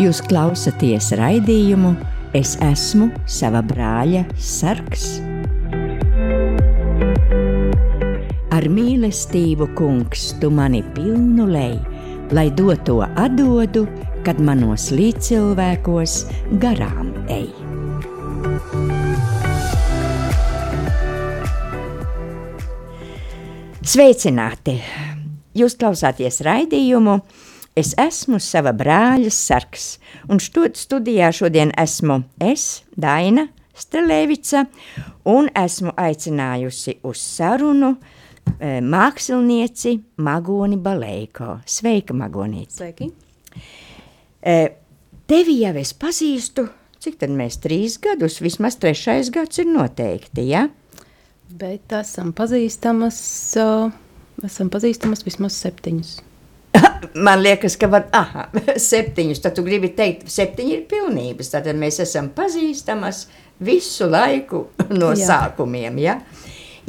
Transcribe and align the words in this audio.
Jūs 0.00 0.22
klausāties 0.24 1.10
raidījumu 1.20 1.92
Es 2.30 2.52
esmu 2.62 3.08
sava 3.26 3.58
brāļa 3.66 4.20
sargs. 4.38 5.16
Ar 8.54 8.66
mīlestību, 8.70 9.66
kungs, 9.74 10.28
tu 10.38 10.52
mani 10.54 10.84
pilnu 10.94 11.48
lej, 11.50 11.74
lai 12.30 12.46
doto 12.54 13.00
atdodu, 13.02 13.82
kad 14.22 14.38
manos 14.46 14.92
līdzcilvēkos 14.94 16.16
garām 16.62 17.10
ej. 17.26 17.50
Sveicināti! 23.90 24.78
Jūs 25.58 25.74
klausāties 25.74 26.44
raidījumu 26.46 27.18
Es 27.78 27.92
esmu 28.00 28.40
sava 28.42 28.72
brāļa 28.74 29.30
sargs, 29.30 29.92
un 30.26 30.40
studijā 30.42 31.28
šodien 31.30 31.70
esmu 31.78 32.24
es, 32.42 32.82
Daina 32.98 33.46
Strelēvica, 33.78 34.64
un 35.30 35.46
esmu 35.56 35.92
aicinājusi 35.94 36.96
uz 37.06 37.20
sarunu 37.22 37.92
e, 37.94 38.80
mākslinieci 38.82 39.94
Magoni 40.26 40.80
Balēko. 40.82 41.60
Sveika, 41.62 42.16
Magonīt! 42.16 42.74
Sveiki! 42.74 43.06
E, 44.42 44.56
tevi 45.30 45.60
jau 45.62 45.72
es 45.78 45.94
pazīstu, 45.94 46.66
cik 47.00 47.20
tad 47.22 47.32
mēs 47.38 47.60
trīs 47.62 48.00
gadus, 48.02 48.40
vismaz 48.42 48.80
trešais 48.82 49.30
gads 49.32 49.62
ir 49.62 49.70
noteikti, 49.70 50.48
ja? 50.50 50.66
Bet 51.60 51.94
esam 51.98 52.34
pazīstamas, 52.36 53.20
uh, 53.62 53.94
esam 54.46 54.68
pazīstamas 54.74 55.24
vismaz 55.26 55.54
septiņus. 55.62 56.18
Man 57.26 57.42
liekas, 57.42 57.76
ka 57.80 57.88
var, 57.90 58.06
aha, 58.16 58.48
septiņus, 58.90 59.42
tad 59.44 59.56
tu 59.56 59.64
gribi 59.66 59.90
teikt, 59.96 60.28
septiņi 60.30 60.76
ir 60.76 60.86
pilnības, 60.90 61.52
tad 61.52 61.68
mēs 61.76 62.00
esam 62.04 62.30
pazīstamas 62.36 63.26
visu 63.60 64.08
laiku 64.10 64.68
no 65.00 65.12
Jā. 65.14 65.26
sākumiem, 65.26 66.00
ja? 66.00 66.20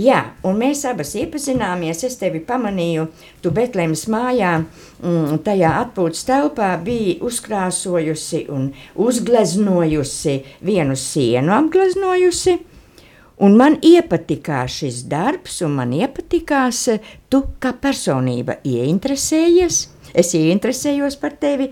Jā, 0.02 0.22
un 0.48 0.56
mēs 0.58 0.86
abas 0.88 1.12
iepazināmies, 1.20 2.00
es 2.08 2.16
tevi 2.18 2.40
pamanīju, 2.48 3.10
tu 3.44 3.52
Betlēmas 3.54 4.06
mājā, 4.10 4.54
mm, 5.04 5.42
tajā 5.46 5.74
atpūtas 5.84 6.24
telpā 6.26 6.72
biji 6.82 7.20
uzkrāsojusi 7.28 8.46
un 8.56 8.72
uzgleznojusi 8.96 10.38
vienu 10.66 10.96
sienu 10.98 11.54
apgleznojusi, 11.60 12.58
Un 13.42 13.56
man 13.58 13.80
iepatikās 13.82 14.76
šis 14.84 15.00
darbs, 15.10 15.56
un 15.66 15.72
man 15.80 15.96
iepatikās, 16.32 16.90
tu 17.30 17.44
kā 17.60 17.74
personība 17.74 18.60
ieinteresējies, 18.64 19.90
es 20.14 20.34
ieinteresējos 20.34 21.18
par 21.20 21.36
tevi, 21.40 21.70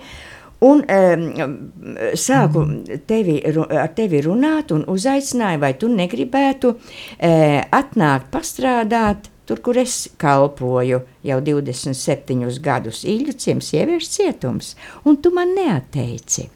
un 0.61 0.83
um, 0.83 1.71
sāku 2.15 2.65
tevi, 3.07 3.39
ar 3.45 3.93
tevi 3.95 4.21
runāt 4.21 4.71
un 4.71 4.83
uzaicināju, 4.87 5.59
vai 5.59 5.73
tu 5.77 5.87
negribētu 5.87 6.73
uh, 6.75 7.63
atnākt 7.71 8.29
pastrādāt 8.31 9.29
tur, 9.45 9.61
kur 9.61 9.77
es 9.77 10.09
kalpoju 10.17 11.01
jau 11.23 11.39
27 11.41 12.59
gadus, 12.61 13.03
ciems 13.03 13.71
sieviešu 13.71 14.09
cietums, 14.11 14.75
un 15.05 15.17
tu 15.17 15.31
man 15.31 15.55
neateici. 15.55 16.49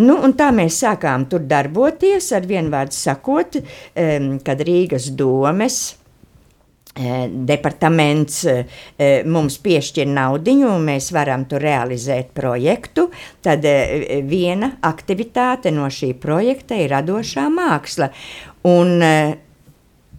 Nu, 0.00 0.16
tā 0.38 0.50
mēs 0.54 0.78
sākām 0.84 1.24
tur 1.28 1.42
darboties, 1.50 2.30
ar 2.32 2.44
vienu 2.46 2.70
vārdu 2.70 2.94
sakot, 2.94 3.56
kad 4.46 4.62
Rīgas 4.62 5.10
domes 5.18 5.80
departaments 6.90 8.40
e, 8.50 8.56
mums 9.24 9.60
piešķir 9.62 10.08
naudu, 10.10 10.56
un 10.66 10.88
mēs 10.88 11.12
varam 11.14 11.44
tur 11.48 11.62
realizēt 11.62 12.32
projektu, 12.34 13.08
tad 13.42 13.64
viena 14.26 14.72
aktivitāte 14.82 15.70
no 15.70 15.86
šī 15.86 16.14
projekta 16.18 16.80
ir 16.80 16.90
radošā 16.96 17.46
māksla. 17.54 18.10
Un, 18.68 18.98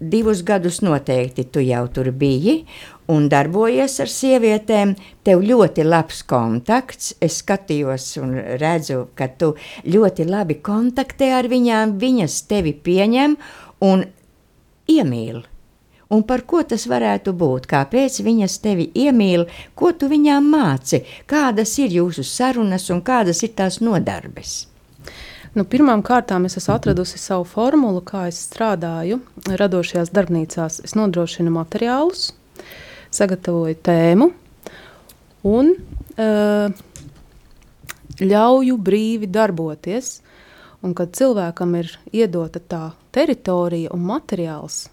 divus 0.02 0.42
gadus 0.44 0.82
noteikti 0.82 1.46
tu 1.54 1.62
jau 1.62 1.84
tur 1.94 2.10
biji, 2.12 2.64
un 3.12 3.28
darbojies 3.30 4.00
ar 4.02 4.10
sievietēm, 4.10 4.96
tev 5.26 5.44
ļoti 5.46 5.86
labs 5.86 6.24
kontakts. 6.28 7.14
Es 7.22 7.42
skatījos 7.44 8.08
un 8.22 8.34
redzu, 8.62 9.06
ka 9.16 9.30
tu 9.38 9.54
ļoti 9.86 10.26
labi 10.30 10.58
kontaktē 10.64 11.32
ar 11.38 11.50
viņām, 11.52 11.98
viņas 12.02 12.42
tevi 12.50 12.74
pieņem 12.74 13.38
un 13.86 14.06
iemīl. 14.90 15.44
Un 16.12 16.26
par 16.28 16.44
ko 16.44 16.60
tas 16.68 16.84
varētu 16.92 17.32
būt? 17.40 17.70
Kāpēc 17.72 18.18
viņas 18.26 18.58
tevi 18.64 18.90
iemīl, 19.00 19.46
ko 19.80 19.94
tu 19.96 20.10
viņām 20.12 20.50
māci, 20.52 21.06
kādas 21.30 21.78
ir 21.80 21.96
jūsu 22.02 22.26
sarunas 22.28 22.90
un 22.92 23.00
kādas 23.06 23.40
ir 23.48 23.54
tās 23.56 23.80
nodarbes? 23.80 24.66
Nu, 25.56 25.66
Pirmkārt, 25.68 26.32
es 26.48 26.58
esmu 26.60 26.76
atradusi 26.76 27.18
savu 27.20 27.44
formulu, 27.44 28.00
kā 28.04 28.28
es 28.28 28.38
strādāju 28.46 29.20
radošajās 29.48 30.12
darbnīcās. 30.16 30.80
Es 30.84 30.96
nodrošinu 30.96 31.52
materiālus, 31.52 32.30
sagatavoju 33.12 33.80
tēmu 33.84 34.30
un 35.48 35.74
uh, 35.76 36.72
ļauju 38.22 38.78
brīvi 38.78 39.28
darboties. 39.28 40.20
Un 40.82 40.96
kad 40.98 41.12
cilvēkam 41.14 41.76
ir 41.78 41.92
iedota 42.16 42.60
tā 42.60 42.86
teritorija 43.14 43.92
un 43.94 44.08
materiāls, 44.08 44.88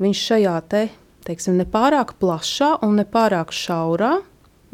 viņš 0.00 0.24
šajā 0.30 0.56
te, 0.72 0.88
teiksim, 1.28 1.60
nepārāk 1.60 2.16
plašā 2.20 2.78
un 2.86 2.98
nepārāk 3.00 3.52
šaurā 3.54 4.18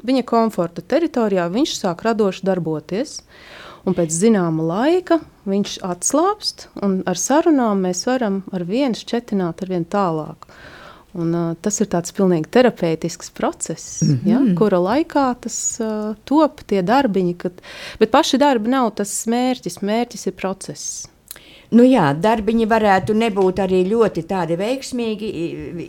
viņa 0.04 0.24
komforta 0.28 0.84
teritorijā, 0.84 1.48
viņš 1.52 1.76
sāk 1.80 2.04
radoši 2.06 2.46
darboties. 2.46 3.20
Un 3.86 3.94
pēc 3.94 4.10
zināma 4.10 4.64
laika 4.66 5.20
viņš 5.46 5.76
atslābst, 5.86 6.66
un 6.82 7.04
ar 7.06 7.18
sarunām 7.20 7.84
mēs 7.86 8.02
varam 8.08 8.40
ar 8.50 8.64
vienu 8.66 8.98
šķetināt 8.98 9.62
ar 9.62 9.70
vien 9.70 9.86
tālāk. 9.86 10.48
Un, 11.16 11.30
uh, 11.32 11.52
tas 11.62 11.78
ir 11.80 11.88
tāds 11.88 12.12
pilnīgi 12.12 12.50
terapeitisks 12.52 13.30
process, 13.32 14.02
mm 14.02 14.16
-hmm. 14.16 14.28
ja, 14.28 14.56
kura 14.58 14.78
laikā 14.82 15.34
tas 15.40 15.78
uh, 15.80 16.16
top 16.24 16.60
tie 16.66 16.82
darbiņi, 16.82 17.34
kad, 17.38 17.62
bet 17.98 18.10
paši 18.10 18.38
darbi 18.38 18.68
nav 18.68 18.90
tas 18.98 19.26
mērķis, 19.26 19.80
mērķis 19.80 20.26
ir 20.26 20.34
process. 20.34 21.06
Nu 21.74 21.82
jā, 21.86 22.12
darbiņi 22.22 22.66
varētu 22.70 23.14
nebūt 23.18 23.60
arī 23.64 23.82
ļoti 23.90 24.22
tādi 24.30 24.58
veiksmīgi 24.60 25.30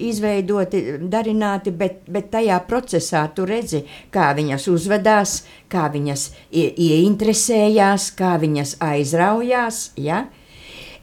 izveidoti, 0.09 0.83
darināti, 1.11 1.73
bet, 1.75 1.99
bet 2.09 2.31
tajā 2.33 2.57
procesā 2.69 3.27
tu 3.35 3.45
redzi, 3.45 3.83
kā 4.13 4.31
viņas 4.38 4.67
uzvedās, 4.73 5.41
kā 5.69 5.85
viņas 5.93 6.29
ieinteresējās, 6.51 8.11
kā 8.17 8.38
viņas 8.41 8.77
aizraujās, 8.89 9.83
ja? 10.01 10.25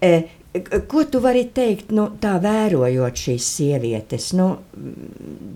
E, 0.02 0.16
Ko 0.86 1.02
tu 1.10 1.18
vari 1.18 1.48
teikt, 1.50 1.88
nu, 1.90 2.04
tā 2.22 2.36
vērojot 2.38 3.18
šīs 3.18 3.46
sievietes? 3.56 4.28
Nu, 4.38 4.44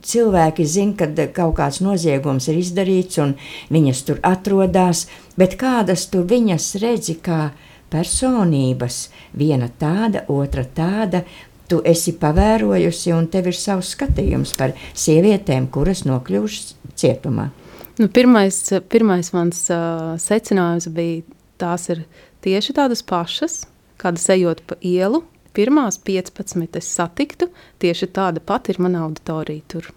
cilvēki 0.02 0.66
zina, 0.66 0.96
ka 0.98 1.26
kaut 1.36 1.54
kāds 1.60 1.78
noziegums 1.86 2.48
ir 2.50 2.58
izdarīts, 2.58 3.20
un 3.22 3.36
viņas 3.70 4.00
tur 4.08 4.18
atrodas, 4.26 5.04
bet 5.38 5.54
kādas 5.60 6.08
tu 6.10 6.24
viņas 6.26 6.66
redzi 6.82 7.14
kā 7.22 7.52
personības, 7.92 9.08
viena 9.36 9.68
tāda, 9.80 10.24
otra 10.32 10.64
tāda. 10.64 11.24
Tu 11.68 11.82
esi 11.84 12.14
pavērojusi, 12.16 13.12
un 13.12 13.26
tev 13.28 13.50
ir 13.50 13.56
savs 13.56 13.92
skatījums 13.92 14.54
par 14.56 14.72
sievietēm, 14.96 15.66
kuras 15.72 16.06
nokļuvušas 16.08 16.76
cietumā. 16.96 17.50
Nu, 17.98 18.06
pirmais, 18.08 18.62
pirmais 18.88 19.32
mans 19.34 19.64
uh, 19.74 20.14
secinājums 20.22 20.88
bija, 20.94 21.26
tās 21.60 21.88
ir 21.92 22.04
tieši 22.46 22.76
tādas 22.78 23.02
pašas, 23.04 23.64
kādas 24.00 24.28
ejot 24.32 24.62
pa 24.70 24.78
ielu, 24.80 25.24
pirmās 25.52 25.98
15 26.06 26.78
es 26.78 26.90
satiktu, 26.94 27.50
tieši 27.82 28.08
tāda 28.14 28.40
pati 28.40 28.72
ir 28.72 28.80
mana 28.86 29.04
auditorija 29.08 29.66
tur. 29.74 29.90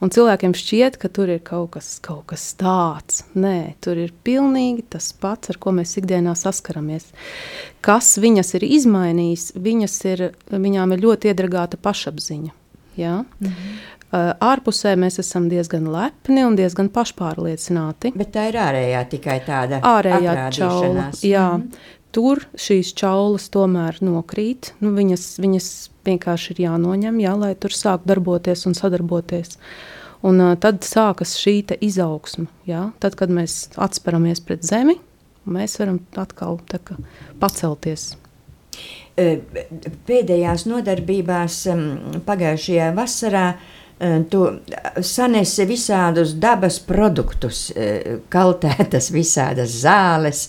Un 0.00 0.08
cilvēkiem 0.08 0.54
šķiet, 0.56 0.96
ka 1.00 1.10
tur 1.12 1.28
ir 1.28 1.42
kaut 1.44 1.74
kas, 1.74 1.98
kaut 2.00 2.30
kas 2.32 2.46
tāds. 2.60 3.20
Nē, 3.36 3.74
tur 3.84 4.00
ir 4.00 4.14
pilnīgi 4.24 4.86
tas 4.94 5.10
pats, 5.12 5.52
ar 5.52 5.60
ko 5.60 5.74
mēs 5.76 5.92
ikdienā 6.00 6.32
saskaramies. 6.40 7.10
Kas 7.84 8.14
viņas 8.22 8.54
ir 8.56 8.64
izmainījis, 8.80 9.50
viņas 9.60 9.98
ir, 10.08 10.26
viņām 10.50 10.96
ir 10.96 11.04
ļoti 11.04 11.32
iedragāta 11.34 11.80
pašapziņa. 11.80 12.52
Ja? 12.96 13.24
Mm 13.40 13.48
-hmm. 13.48 13.80
Uh, 14.10 14.32
ārpusē 14.42 14.96
mēs 14.98 15.20
esam 15.22 15.44
diezgan 15.46 15.84
lepni 15.86 16.42
un 16.42 16.56
diezgan 16.58 16.88
pašpārliecināti. 16.90 18.10
Bet 18.18 18.32
tā 18.34 18.48
ir 18.48 18.56
ārējā 18.58 19.04
tikai 19.12 19.36
tāda 19.46 19.78
ārējā 19.86 20.50
čaula. 20.50 21.04
Jā, 21.22 21.44
mm 21.58 21.62
-hmm. 21.62 21.99
Tur 22.10 22.42
šīs 22.58 22.90
čaulas 22.98 23.46
tomēr 23.54 24.00
nokrīt. 24.02 24.72
Nu, 24.82 24.90
viņas, 24.96 25.26
viņas 25.42 25.68
vienkārši 26.08 26.54
ir 26.54 26.64
jānoņem, 26.66 27.20
jā, 27.22 27.34
lai 27.38 27.52
tur 27.54 27.74
sāktu 27.76 28.10
darboties 28.10 28.66
un 28.66 28.74
sadarboties. 28.78 29.58
Un, 30.26 30.40
uh, 30.42 30.56
tad 30.60 30.82
sākas 30.84 31.36
šī 31.40 31.60
izaugsme. 31.86 32.48
Tad, 32.66 33.14
kad 33.16 33.30
mēs 33.32 33.70
atsperamies 33.78 34.42
pret 34.44 34.66
zemi, 34.66 34.98
mēs 35.46 35.78
varam 35.80 36.02
atkal 36.18 36.58
kā, 36.66 36.98
pacelties. 37.40 38.14
Pēdējās 39.16 40.64
nodarbībās 40.70 41.62
pagājušajā 42.26 42.90
vasarā 42.96 43.46
Tu 44.00 44.40
sanesi 45.04 45.66
visādus 45.68 46.30
dabas 46.40 46.78
produktus, 46.80 47.66
kaltētas 48.32 49.10
visādas 49.12 49.74
zāles. 49.82 50.46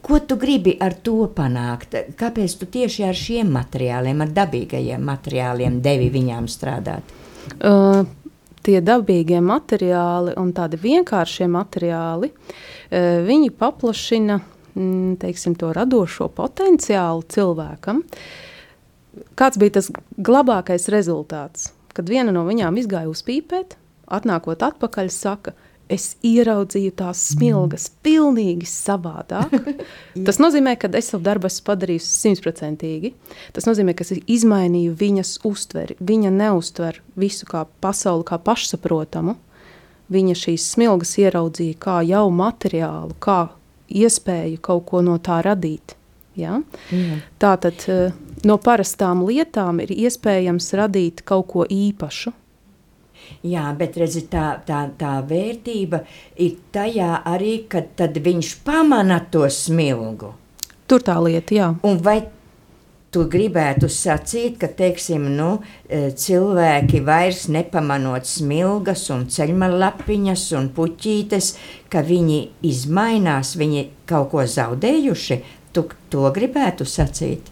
Ko 0.00 0.20
tu 0.24 0.38
gribi 0.40 0.72
ar 0.80 0.96
to 1.04 1.26
panākt? 1.36 1.98
Kāpēc 2.16 2.54
tu 2.62 2.70
tieši 2.78 3.04
ar 3.10 3.18
šiem 3.18 3.50
materiāliem, 3.58 4.24
ar 4.24 4.32
dabīgajiem 4.40 5.04
materiāliem 5.04 5.82
devi 5.84 6.08
viņām 6.16 6.48
strādāt? 6.48 7.12
Uh, 7.60 8.08
tie 8.66 8.80
dabīgie 8.84 9.40
materiāli 9.44 10.34
un 10.40 10.52
tādi 10.56 10.78
vienkāršie 10.80 11.48
materiāli, 11.50 12.30
viņi 13.26 13.50
paplašina 13.58 14.38
mm, 14.40 15.18
teiksim, 15.22 15.56
to 15.58 15.72
radošo 15.76 16.30
potenciālu 16.36 17.26
cilvēkam. 17.30 18.02
Kāds 19.38 19.58
bija 19.60 19.78
tas 19.80 19.90
labākais 20.16 20.88
rezultāts? 20.92 21.70
Kad 21.96 22.08
viena 22.08 22.34
no 22.34 22.44
viņām 22.48 22.78
izgāja 22.80 23.10
uz 23.10 23.22
pīpēt, 23.26 23.76
atnākot 24.10 24.62
atpakaļ, 24.66 25.10
saka, 25.14 25.54
es 25.90 26.14
ieraudzīju 26.22 26.92
tās 26.98 27.22
smilgas 27.32 27.88
mm. 27.88 27.96
pilnīgi 28.06 28.68
savādāk. 28.70 29.52
Tas 30.26 30.38
nozīmē, 30.42 30.76
ka 30.78 30.90
es 30.98 31.10
savu 31.10 31.24
darbu 31.26 31.50
esmu 31.50 31.66
padarījusi 31.66 32.10
simtprocentīgi. 32.14 33.12
Tas 33.56 33.66
nozīmē, 33.66 33.96
ka 33.98 34.06
es 34.06 34.14
izmainīju 34.20 34.94
viņas 35.00 35.36
uztveri. 35.50 35.98
Viņa 35.98 36.32
neuztver 36.34 37.00
visu 37.18 37.48
kā 37.50 37.64
pasauli, 37.82 38.26
kā 38.28 38.38
pašsaprotamu. 38.38 39.36
Viņa 40.10 40.36
šīs 40.38 40.72
smilgas 40.74 41.16
ieraudzīja 41.22 41.78
kā 41.82 42.00
jau 42.06 42.26
materiālu, 42.34 43.14
kā 43.22 43.44
iespēju 43.90 44.62
kaut 44.62 44.86
ko 44.90 45.02
no 45.06 45.18
tā 45.22 45.40
radīt. 45.46 45.96
Ja? 46.38 46.60
Mm. 46.94 47.22
Tātad 47.42 47.82
eh, 47.90 48.14
no 48.44 48.56
parastām 48.62 49.24
lietām 49.26 49.82
ir 49.84 49.92
iespējams 49.94 50.72
radīt 50.80 51.24
kaut 51.28 51.48
ko 51.52 51.66
īpašu. 51.66 52.32
Jā, 53.46 53.70
bet 53.78 53.96
redzi, 54.00 54.24
tā, 54.32 54.58
tā, 54.66 54.82
tā 54.98 55.20
vērtība 55.24 56.02
ir 56.40 56.58
tajā 56.74 57.22
arī, 57.28 57.54
kad 57.70 58.00
viņš 58.00 58.52
pamana 58.66 59.20
to 59.32 59.46
smilgu. 59.48 60.34
Tur 60.90 61.04
tā 61.06 61.16
lieta, 61.22 61.54
jā. 61.54 61.68
Un 61.86 62.00
vai 62.02 62.18
tu 63.14 63.24
gribētu 63.30 63.90
sacīt, 63.90 64.56
ka 64.60 64.70
teiksim, 64.78 65.28
nu, 65.36 65.50
e, 65.86 66.10
cilvēki 66.14 67.02
vairs 67.06 67.46
nepamanot 67.50 68.26
smilgas 68.26 69.08
un 69.14 69.26
ceļmalapiņas 69.30 70.44
un 70.58 70.68
puķītes, 70.74 71.54
ka 71.90 72.02
viņi 72.06 72.40
izmainās, 72.70 73.56
viņi 73.58 73.88
kaut 74.10 74.30
ko 74.34 74.46
zaudējuši? 74.46 75.40
Tu 75.74 75.86
to 76.10 76.30
gribētu 76.34 76.86
sacīt? 76.86 77.50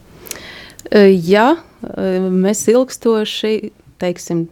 Ja 1.28 1.48
mēs 1.82 2.62
ilgstoši, 2.70 3.72
teiksim, 4.00 4.46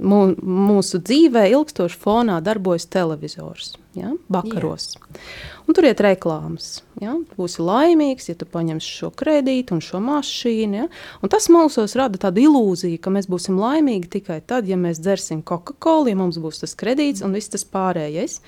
mūsu 0.00 1.00
dzīvē 1.04 1.44
ilgstoši 1.50 1.98
fonā 2.00 2.38
darbojas 2.44 2.86
televizors, 2.88 3.74
ja, 3.96 4.14
vakaros. 4.32 4.94
Jā. 4.96 5.20
Un 5.68 5.76
tur 5.76 5.86
iet 5.86 6.00
reklāmas. 6.02 6.80
Ja? 6.98 7.12
Būsi 7.36 7.62
laimīgs, 7.62 8.30
ja 8.30 8.34
tu 8.38 8.48
paņemsi 8.48 8.94
šo 8.96 9.10
kredītu 9.14 9.76
un 9.76 9.82
šo 9.84 10.00
mašīnu. 10.02 10.80
Ja? 10.80 10.86
Un 11.22 11.32
tas 11.32 11.46
mūsos 11.52 11.94
rada 12.00 12.18
tādu 12.18 12.42
ilūziju, 12.42 12.98
ka 13.02 13.12
mēs 13.14 13.28
būsim 13.30 13.60
laimīgi 13.60 14.10
tikai 14.16 14.40
tad, 14.42 14.66
ja 14.66 14.78
mēs 14.80 15.02
dzersim 15.04 15.44
Coca-Cola, 15.46 16.10
ja 16.10 16.18
mums 16.18 16.40
būs 16.42 16.64
tas 16.64 16.74
kredīts 16.80 17.22
un 17.22 17.36
viss 17.36 17.52
tas 17.52 17.66
pārējais. 17.68 18.40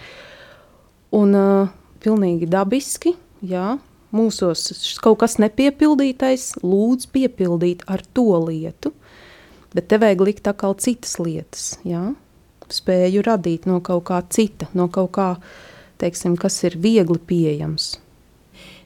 Un 1.15 1.37
uh, 1.37 1.71
pilnīgi 2.03 2.49
dabiski, 2.51 3.15
jā, 3.45 3.77
mūsos 4.13 4.69
kaut 5.03 5.21
kas 5.23 5.39
nepiepildītais, 5.43 6.53
lūdz 6.63 7.09
piepildīt 7.15 7.87
ar 7.91 8.05
to 8.15 8.29
lietu, 8.47 8.93
bet 9.73 9.89
te 9.89 9.99
vajag 10.03 10.27
likt 10.29 10.53
atkal 10.53 10.77
citas 10.81 11.19
lietas, 11.23 11.73
jā? 11.89 12.11
spēju 12.73 13.25
radīt 13.27 13.67
no 13.69 13.81
kaut 13.85 14.07
kā 14.09 14.23
cita, 14.33 14.69
no 14.73 14.89
kaut 14.93 15.13
kā, 15.17 15.29
teiksim, 16.01 16.39
kas 16.41 16.57
ir 16.65 16.79
viegli 16.81 17.21
pieejams. 17.21 17.97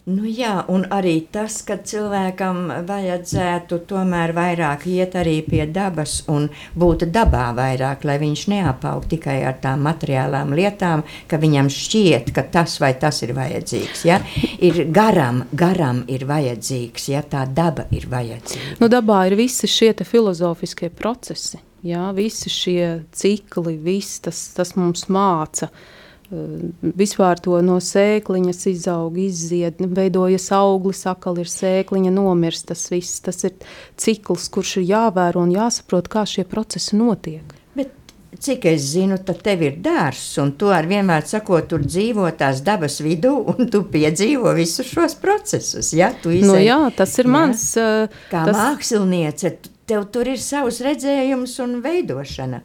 Nu 0.06 0.22
jā, 0.22 0.60
un 0.70 0.84
arī 0.94 1.16
tas, 1.34 1.56
ka 1.66 1.80
cilvēkam 1.82 2.68
vajadzētu 2.86 3.80
tomēr 3.90 4.30
vairāk 4.36 4.84
iet 4.86 5.16
arī 5.18 5.40
pie 5.42 5.64
dabas 5.66 6.20
un 6.30 6.46
būt 6.78 7.08
dabā 7.10 7.48
vairāk, 7.56 8.04
lai 8.06 8.14
viņš 8.22 8.44
neapaug 8.52 9.08
tikai 9.10 9.40
ar 9.50 9.58
tām 9.64 9.82
materiālām 9.88 10.54
lietām, 10.54 11.02
ka 11.26 11.40
viņam 11.42 11.72
šķiet, 11.74 12.30
ka 12.38 12.46
tas 12.54 12.76
vai 12.78 12.92
tas 13.02 13.18
ir 13.26 13.34
vajadzīgs. 13.34 14.06
Ja? 14.06 14.20
Ir 14.62 14.84
garam, 14.94 15.42
garam 15.50 16.04
ir 16.06 16.22
vajadzīgs, 16.30 17.10
ja 17.10 17.26
tā 17.26 17.42
daba 17.50 17.90
ir 17.90 18.06
vajadzīga. 18.06 18.78
Nu, 18.78 18.86
dabā 18.86 19.24
ir 19.26 19.34
visi 19.42 19.66
šie 19.66 19.90
filozofiskie 20.06 20.94
procesi, 20.94 21.58
ja? 21.82 22.12
visi 22.14 22.46
šie 22.46 23.08
cikli, 23.10 23.74
viss 23.74 24.22
tas, 24.22 24.52
tas 24.54 24.76
mums 24.78 25.08
māca. 25.10 25.66
Uh, 25.66 26.05
vispār 26.30 27.40
to 27.42 27.58
no 27.62 27.76
sēkliņas 27.82 28.66
izaug, 28.70 29.18
izzied, 29.20 29.78
veidojas 29.78 30.48
auglis, 30.56 31.04
atkal 31.06 31.38
ir 31.42 31.50
sēkliņa, 31.50 32.12
nomirst 32.14 32.68
tas 32.72 32.86
viss. 32.90 33.20
Tas 33.24 33.44
ir 33.46 33.54
cikls, 34.00 34.48
kurš 34.52 34.78
ir 34.80 34.88
jāvēro 34.90 35.44
un 35.46 35.54
jāsaprot, 35.54 36.10
kā 36.10 36.26
šie 36.26 36.46
procesi 36.48 36.98
notiek. 36.98 37.54
Bet 37.76 37.94
cik 38.42 38.66
es 38.72 38.90
zinu, 38.92 39.18
tad 39.22 39.40
tev 39.46 39.62
ir 39.66 39.78
dārsts, 39.82 40.36
un 40.42 40.52
tu 40.58 40.72
ar 40.74 40.88
vienmēr 40.90 41.26
sakot, 41.28 41.68
tur 41.70 41.86
dzīvo 41.86 42.28
tās 42.38 42.62
dabas 42.66 42.98
vidū, 43.04 43.34
un 43.54 43.70
tu 43.70 43.84
piedzīvo 43.92 44.54
visus 44.58 44.90
šos 44.90 45.18
procesus. 45.22 45.92
Ja? 45.96 46.10
Izai, 46.10 46.42
nu 46.42 46.60
jā, 46.60 46.80
tas 46.96 47.16
ir 47.22 47.30
mans. 47.30 47.68
Ja? 47.78 48.06
Kā 48.32 48.46
tas... 48.50 48.56
māksliniece, 48.56 49.56
tev 49.86 50.08
tur 50.10 50.34
ir 50.34 50.42
savs 50.42 50.82
redzējums 50.84 51.60
un 51.62 51.78
veidošana. 51.84 52.64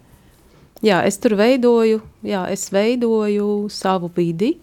Jā, 0.81 1.03
es 1.05 1.19
tur 1.21 1.35
veidoju, 1.37 2.01
jā, 2.25 2.45
es 2.49 2.71
veidoju 2.73 3.69
savu 3.69 4.09
vidi. 4.15 4.55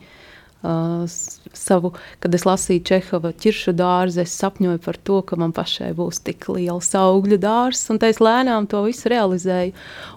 Uh, 0.58 1.06
savu, 1.54 1.92
kad 2.18 2.34
es 2.34 2.42
lasīju 2.42 2.82
Čehova 2.88 3.30
ķiršu 3.30 3.76
dārzu, 3.78 4.24
es 4.24 4.34
sapņoju 4.40 4.80
par 4.82 4.98
to, 5.06 5.20
ka 5.22 5.38
man 5.38 5.54
pašai 5.54 5.92
būs 5.94 6.18
tik 6.26 6.48
liels 6.50 6.90
augļu 6.98 7.38
dārzs, 7.38 7.86
un 7.94 8.02
es 8.02 8.18
lēnām 8.18 8.66
to 8.66 8.82
visu 8.88 9.12
realizēju. 9.14 9.76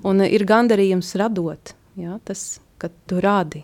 Un 0.09 0.25
ir 0.25 0.48
gandarījums 0.50 1.13
radot, 1.21 1.75
jā, 1.94 2.18
tas, 2.25 2.57
kad 2.81 2.95
tu 3.06 3.21
radi. 3.21 3.62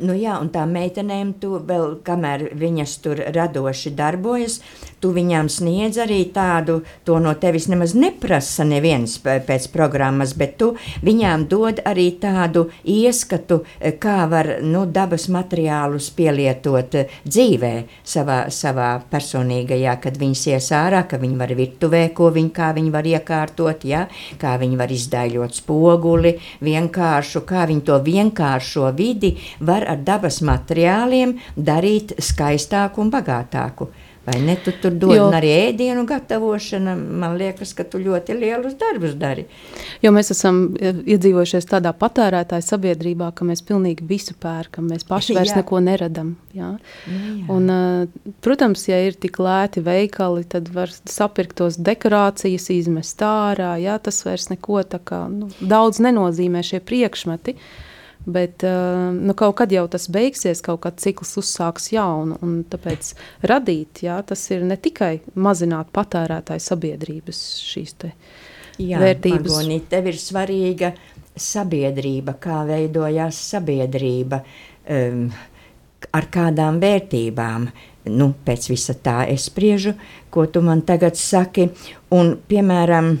Nu, 0.00 0.14
jā, 0.16 0.38
un 0.40 0.48
tā 0.52 0.64
meitenēm, 0.68 1.34
tu 1.40 1.58
vēl, 1.66 1.98
kamēr 2.06 2.50
viņas 2.56 2.96
tur 3.04 3.20
radoši 3.34 3.92
darbojas, 3.96 4.60
tu 5.00 5.12
viņām 5.16 5.48
sniedz 5.52 5.98
arī 6.00 6.22
tādu, 6.34 6.80
to 7.04 7.18
no 7.22 7.34
tevis 7.40 7.68
nemaz 7.72 7.94
neprasa 7.96 8.64
neviens 8.68 9.16
pēc 9.20 9.68
programmas, 9.72 10.34
bet 10.36 10.56
tu 10.60 10.70
viņām 11.04 11.46
dod 11.50 11.82
arī 11.88 12.10
tādu 12.20 12.66
ieskatu, 12.84 13.62
kā 14.00 14.18
var 14.30 14.58
nu, 14.64 14.86
dabas 14.86 15.28
materiālus 15.32 16.10
pielietot 16.16 16.96
dzīvē, 17.24 17.72
savā, 18.04 18.40
savā 18.52 18.90
personīgajā, 19.12 19.96
kad 20.02 20.18
viņas 20.20 20.46
ies 20.52 20.70
ārā, 20.76 21.04
ka 21.08 21.20
viņi 21.20 21.40
var 21.40 21.54
virtuvē, 21.56 22.02
ko 22.16 22.30
viņi, 22.34 22.52
kā 22.56 22.72
viņi 22.76 22.94
var 22.94 23.08
iekārtot, 23.08 23.84
ja? 23.88 24.06
kā 24.40 24.56
viņi 24.60 24.80
var 24.80 24.92
izdaļot 24.92 25.60
spoguli, 25.60 26.34
vienkāršu, 26.64 27.44
kā 27.48 27.66
viņi 27.70 27.86
to 27.88 28.00
vienkāršo 28.04 28.90
vidi 28.96 29.34
var 29.60 29.69
ar 29.70 30.04
dabas 30.04 30.40
materiāliem 30.46 31.36
darīt 31.56 32.16
skaistāku 32.20 33.04
un 33.04 33.12
bagātāku. 33.14 33.90
Vai 34.24 34.40
ne? 34.42 34.56
Tu 34.64 34.72
tur 34.76 34.92
dod 34.92 35.14
jo, 35.16 35.28
arī 35.32 35.48
ēdienu 35.70 36.02
gatavošanu. 36.04 36.92
Man 37.22 37.38
liekas, 37.40 37.72
ka 37.76 37.86
tu 37.88 37.98
ļoti 38.02 38.36
lielus 38.36 38.76
darbus 38.78 39.14
dari. 39.16 39.46
Jo 40.04 40.12
mēs 40.12 40.30
esam 40.34 40.60
iedzīvojušies 40.76 41.68
tādā 41.70 41.94
patērētāja 41.96 42.66
sabiedrībā, 42.66 43.30
ka 43.32 43.48
mēs 43.48 43.64
pilnīgi 43.64 44.04
visu 44.10 44.36
pērkam. 44.36 44.90
Mēs 44.92 45.08
paši 45.08 45.34
vairs 45.38 45.54
jā. 45.54 45.62
neko 45.62 45.80
neradam. 45.88 46.34
Jā? 46.52 46.74
Nu 47.08 47.32
jā. 47.40 47.48
Un, 47.56 47.74
protams, 48.44 48.84
ja 48.92 49.00
ir 49.08 49.16
tik 49.16 49.40
lēti 49.40 49.80
veikali, 49.88 50.44
tad 50.52 50.68
var 50.74 50.92
sapirkt 50.92 51.56
tos 51.62 51.80
dekorācijas, 51.80 52.68
izmest 52.76 53.24
ārā. 53.24 53.78
Jā? 53.80 53.96
Tas 54.04 54.20
vairs 54.28 54.50
neko 54.52 54.84
tā 54.84 55.00
kā 55.00 55.24
nu, 55.32 55.48
daudz 55.64 56.02
nenozīmē 56.04 56.60
šie 56.66 56.84
priekšmeti. 56.84 57.56
Uh, 57.56 57.89
Bet 58.26 58.64
uh, 58.68 59.14
nu, 59.16 59.32
kaut 59.34 59.56
kad 59.62 59.72
jau 59.72 59.86
tas 59.88 60.04
beigsies, 60.12 60.60
kaut 60.64 60.82
kad 60.84 60.98
cikls 61.00 61.32
uzsāks 61.40 61.88
jaunu. 61.94 62.36
Tāpēc 62.68 63.14
radīt, 63.48 64.02
jā, 64.04 64.18
tas 64.28 64.42
ir 64.52 64.66
ne 64.68 64.76
tikai 64.76 65.22
mazināt 65.40 65.88
patērētāju 65.96 66.64
sabiedrības 66.66 67.40
šīs 67.64 67.96
jā, 68.76 69.00
vērtības. 69.00 69.48
Magoni, 69.48 69.80
tev 69.88 70.10
ir 70.12 70.20
svarīga 70.20 70.92
sabiedrība, 71.40 72.36
kā 72.42 72.60
veidojās 72.68 73.38
sabiedrība, 73.54 74.42
um, 74.90 75.24
ar 76.12 76.28
kādām 76.32 76.82
vērtībām. 76.82 77.70
Nu, 78.10 78.30
pēc 78.44 78.70
visa 78.72 78.94
tā 78.96 79.22
es 79.28 79.48
spriežu, 79.48 79.94
ko 80.32 80.46
tu 80.48 80.62
man 80.64 80.84
tagad 80.88 81.16
saki. 81.20 81.68
Un, 82.16 82.34
piemēram, 82.48 83.14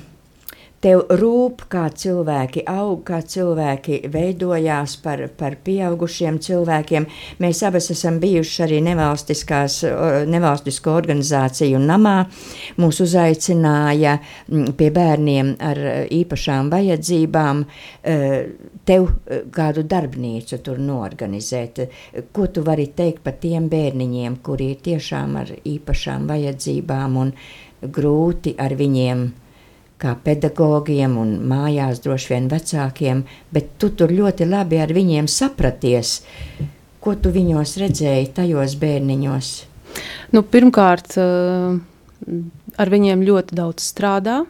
tev 0.80 1.02
rūp, 1.20 1.66
kā 1.70 1.84
cilvēki 1.92 2.62
aug, 2.70 3.02
kā 3.04 3.20
cilvēki 3.20 3.98
veidojās 4.12 4.96
par, 5.04 5.26
par 5.36 5.58
pieaugušiem 5.64 6.38
cilvēkiem. 6.40 7.06
Mēs 7.42 7.60
abas 7.68 7.90
esam 7.92 8.16
bijuši 8.22 8.62
arī 8.64 8.78
nevalstisko 8.88 10.94
organizāciju 10.94 11.82
namā. 11.84 12.14
Mūs 12.80 13.00
uzaicināja 13.04 14.16
pie 14.48 14.88
bērniem 14.96 15.52
ar 15.68 15.82
īpašām 16.16 16.72
vajadzībām 16.72 17.62
tev 18.88 19.10
kādu 19.52 19.84
darbnīcu 19.84 20.62
tur 20.64 20.80
norganizēt. 20.80 21.84
Ko 22.32 22.48
tu 22.48 22.64
vari 22.64 22.88
teikt 22.96 23.20
par 23.26 23.36
tiem 23.42 23.68
bērniņiem, 23.72 24.40
kuri 24.44 24.72
ir 24.72 24.80
tiešām 24.88 25.36
ar 25.44 25.52
īpašām 25.60 26.24
vajadzībām 26.30 27.20
un 27.20 27.36
grūti 27.84 28.56
ar 28.60 28.72
viņiem? 28.80 29.28
Kā 30.00 30.14
pedagogiem 30.24 31.16
un 31.20 31.34
mājās 31.50 32.00
droši 32.04 32.34
vien 32.34 32.48
vecākiem, 32.50 33.24
bet 33.52 33.74
tu 33.80 33.92
tur 33.96 34.12
ļoti 34.14 34.48
labi 34.48 34.80
ar 34.80 34.92
viņiem 34.96 35.28
sapraties, 35.30 36.20
ko 37.00 37.16
tu 37.20 37.32
viņos 37.34 37.76
redzēji 37.80 38.32
tajos 38.36 38.76
bērniņos. 38.80 39.50
Nu, 40.34 40.42
pirmkārt, 40.42 41.16
eh, 41.18 41.78
ar 42.76 42.90
viņiem 42.94 43.26
ļoti 43.26 43.56
daudz 43.60 43.84
strādā. 43.92 44.44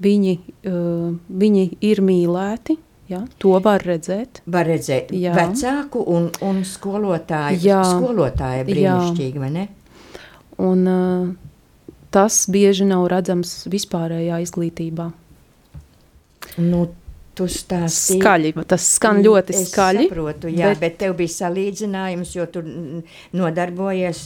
Viņi, 0.00 0.38
eh, 0.62 1.16
viņi 1.30 1.64
ir 1.80 2.02
mīlēti. 2.02 2.78
Ja, 3.08 3.22
to 3.38 3.58
var 3.64 3.80
redzēt. 3.80 4.42
Var 4.44 4.66
redzēt 4.66 5.12
jā. 5.16 5.32
vecāku 5.32 6.02
un, 6.12 6.30
un 6.44 6.60
skolotāju. 6.60 7.56
Jā. 7.64 7.80
Skolotāja 7.82 8.66
brīnišķīgi, 8.68 9.38
vai 9.40 9.48
ne? 9.48 9.68
Un, 10.60 10.82
uh, 10.84 11.47
tas 12.14 12.44
bieži 12.50 12.86
nav 12.88 13.06
redzams 13.12 13.60
vispārējā 13.70 14.40
izglītībā. 14.44 15.10
Nu, 16.58 16.86
tu 17.38 17.46
stāsti. 17.50 18.18
Skaļi, 18.18 18.52
tas 18.68 18.86
skan 18.96 19.20
ļoti 19.24 19.54
es 19.54 19.68
skaļi. 19.70 20.06
Es 20.06 20.10
saprotu, 20.10 20.50
jā, 20.50 20.72
bet, 20.72 20.80
bet 20.82 20.98
tev 21.04 21.14
bija 21.20 21.34
salīdzinājums, 21.36 22.34
jo 22.38 22.48
tu 22.50 22.64
nodarbojies 23.38 24.24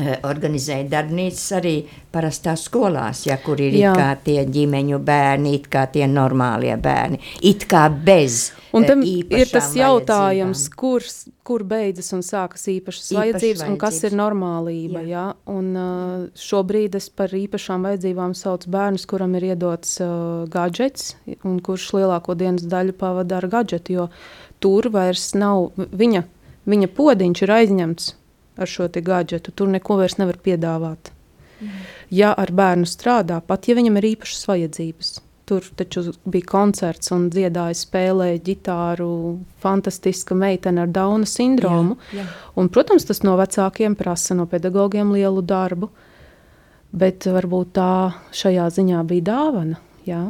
organizēja 0.00 0.86
darbnīcas 0.88 1.48
arī 1.58 1.74
parastās 2.12 2.64
skolās, 2.68 3.26
ja, 3.26 3.36
kur 3.44 3.60
ir 3.60 3.74
Jā. 3.76 3.92
it 3.92 4.00
kā 4.00 4.10
tie 4.24 4.44
ģimeņu 4.48 4.98
bērni, 5.04 5.52
it 5.58 5.68
kā 5.72 5.84
tie 5.92 6.06
normālie 6.08 6.78
bērni, 6.80 7.20
it 7.44 7.66
kā 7.68 7.88
bez 7.92 8.52
Un 8.72 8.86
tam 8.88 9.02
eh, 9.04 9.20
ir 9.36 9.50
tas 9.52 9.68
jautājums, 9.76 10.64
kur, 10.80 11.04
kur 11.44 11.64
beidzas 11.68 12.08
un 12.16 12.22
sākas 12.24 12.64
īpašas 12.72 13.10
Īpaši 13.10 13.18
vajadzības, 13.18 13.42
vajadzības 13.42 13.64
un 13.68 13.76
kas 13.82 13.98
ir 14.08 14.16
normālība. 14.16 15.02
Jā. 15.04 15.10
Ja? 15.12 15.24
Un, 15.52 15.68
uh, 15.76 16.24
šobrīd 16.40 16.96
es 16.96 17.10
par 17.12 17.34
īpašām 17.36 17.84
vajadzībām 17.84 18.32
saucu 18.38 18.72
bērnus, 18.72 19.04
kuram 19.10 19.36
ir 19.36 19.50
iedots 19.50 19.98
uh, 20.00 20.46
gadžets, 20.52 21.18
un 21.44 21.60
kurš 21.64 21.90
lielāko 21.98 22.36
dienas 22.38 22.64
daļu 22.64 22.96
pavada 22.96 23.42
ar 23.42 23.50
gadžetu, 23.52 23.98
jo 23.98 24.08
tur 24.62 24.88
vairs 24.94 25.34
nav 25.36 25.68
viņa, 25.76 26.24
viņa 26.72 26.92
podiņš 26.96 27.44
ir 27.44 27.56
aizņemts 27.60 28.10
ar 28.56 28.68
šo 28.68 28.88
gadgetu. 28.88 29.52
Tur 29.52 29.68
neko 29.68 29.98
vairs 30.00 30.18
nevar 30.20 30.38
piedāvāt. 30.42 31.12
Mm. 31.60 31.82
Ja 32.10 32.32
ar 32.36 32.50
bērnu 32.52 32.88
strādā, 32.88 33.40
pat 33.46 33.68
ja 33.68 33.76
viņam 33.78 34.00
ir 34.00 34.08
īpašas 34.12 34.48
vajadzības, 34.50 35.12
tur 35.48 35.66
taču 35.76 36.12
bija 36.24 36.48
koncerts 36.48 37.12
un 37.14 37.28
dziedāja, 37.32 37.76
spēlēja 37.78 38.40
ģitāru. 38.46 39.10
Fantastiska 39.62 40.36
meitene 40.38 40.84
ar 40.84 40.92
Dauna 40.92 41.28
sindromu. 41.28 41.98
Jā, 42.12 42.22
jā. 42.22 42.28
Un, 42.58 42.70
protams, 42.72 43.06
tas 43.08 43.22
no 43.26 43.36
vecākiem 43.40 43.96
prasa 43.98 44.36
no 44.38 44.46
pedagogiem 44.50 45.14
lielu 45.14 45.42
darbu. 45.42 45.90
Bet 46.92 47.24
varbūt 47.24 47.72
tā 47.78 47.92
šajā 48.36 48.68
ziņā 48.76 49.02
bija 49.08 49.28
dāvana. 49.32 49.80
Jā. 50.04 50.26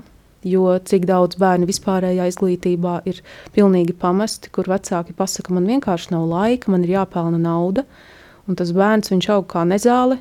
Jo 0.47 0.75
cik 0.83 1.05
daudz 1.07 1.39
bērnu 1.39 1.69
vispārējā 1.71 2.27
izglītībā 2.31 2.97
ir 3.07 3.21
pilnīgi 3.55 3.95
pamesti, 3.95 4.51
kur 4.51 4.67
vecāki 4.71 5.15
pasaka, 5.15 5.55
man 5.55 5.69
vienkārši 5.71 6.11
nav 6.15 6.27
laika, 6.31 6.71
man 6.75 6.83
ir 6.87 6.97
jāpelna 6.97 7.39
nauda. 7.39 7.87
Un 8.51 8.59
tas 8.59 8.73
bērns 8.75 9.13
aug 9.31 9.47
kā 9.51 9.63
nezāle, 9.69 10.19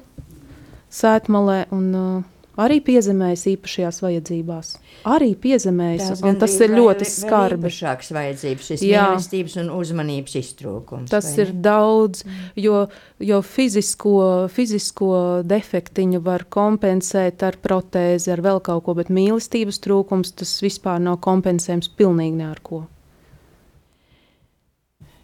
sētmalē. 0.94 1.64
Un, 1.74 1.88
uh, 1.96 2.42
arī 2.60 2.78
piezemējas 2.84 3.46
īpašajās 3.54 4.02
vajadzībās. 4.04 4.72
Arī 5.10 5.32
piezemējas, 5.40 6.22
un 6.28 6.38
tas 6.42 6.54
ir 6.62 6.74
ļoti 6.76 7.08
skarbi. 7.08 7.66
Tas 7.66 7.78
ir 7.80 7.88
īpašāks 7.88 8.12
vajadzības, 8.18 8.68
šis 8.70 8.84
mīlestības 8.86 9.58
un 9.64 9.72
uzmanības 9.78 10.38
iztrūkums. 10.42 11.10
Tas 11.14 11.30
ir 11.42 11.54
daudz, 11.64 12.26
jo, 12.60 12.84
jo 13.24 13.42
fizisko, 13.46 14.16
fizisko 14.54 15.14
defektiņu 15.48 16.22
var 16.26 16.46
kompensēt 16.52 17.46
ar 17.48 17.58
protēzi, 17.64 18.32
ar 18.36 18.44
vēl 18.46 18.62
kaut 18.66 18.86
ko, 18.86 18.98
bet 19.00 19.14
mīlestības 19.14 19.82
trūkums 19.82 20.36
tas 20.42 20.58
vispār 20.64 21.02
nav 21.02 21.22
kompensējams 21.24 21.94
pilnīgi 21.98 22.42
ne 22.44 22.50
ar 22.52 22.62
ko. 22.64 22.86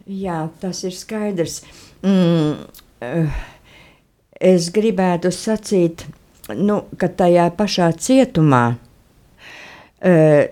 Jā, 0.08 0.46
tas 0.62 0.80
ir 0.88 0.94
skaidrs. 0.96 1.60
Mm, 2.00 2.62
es 4.40 4.70
gribētu 4.74 5.32
sacīt, 5.34 6.06
nu, 6.54 6.82
ka 6.98 7.08
tajā 7.08 7.48
pašā 7.58 7.90
cietumā 7.98 8.64
uh, 8.74 10.46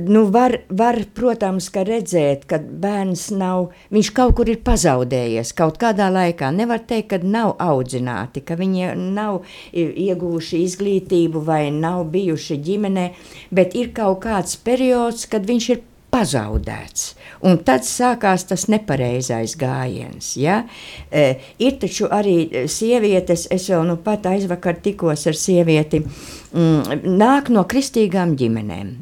nu 0.00 0.24
var, 0.30 0.60
var, 0.68 0.98
protams, 1.14 1.68
redzēt, 1.72 2.44
ka 2.50 2.58
bērns 2.58 3.28
nav, 3.34 3.70
viņš 3.94 4.10
kaut 4.16 4.36
kur 4.38 4.50
ir 4.50 4.60
pazaudējies 4.64 5.52
kaut 5.58 5.78
kādā 5.80 6.08
laikā. 6.12 6.50
Nevar 6.54 6.82
teikt, 6.86 7.10
ka 7.12 7.18
nav 7.22 7.56
audzināti, 7.62 8.42
ka 8.44 8.58
viņi 8.58 8.92
nav 8.96 9.42
ieguvuši 9.72 10.62
izglītību 10.66 11.42
vai 11.44 11.68
nav 11.74 12.06
bijuši 12.12 12.58
ģimenē, 12.64 13.06
bet 13.54 13.76
ir 13.78 13.92
kaut 13.96 14.22
kāds 14.26 14.58
periods, 14.64 15.26
kad 15.30 15.46
viņš 15.48 15.70
ir 15.74 15.84
pazaudēts. 16.18 17.12
Un 17.46 17.60
tad 17.66 17.86
sākās 17.86 18.46
tas 18.48 18.66
nepareizais 18.70 19.54
gājiens. 19.58 20.32
Ja? 20.40 20.62
E, 21.10 21.38
ir 21.62 21.78
taču 21.82 22.08
arī 22.10 22.66
sievietes, 22.70 23.46
es 23.54 23.68
vēl 23.70 23.86
nu 23.88 23.98
pat 24.02 24.26
aizvakar 24.30 24.80
tikos 24.82 25.26
ar 25.30 25.38
sievieti, 25.38 26.02
mm, 26.02 27.06
nāk 27.18 27.52
no 27.54 27.64
kristīgām 27.70 28.34
ģimenēm. 28.38 28.96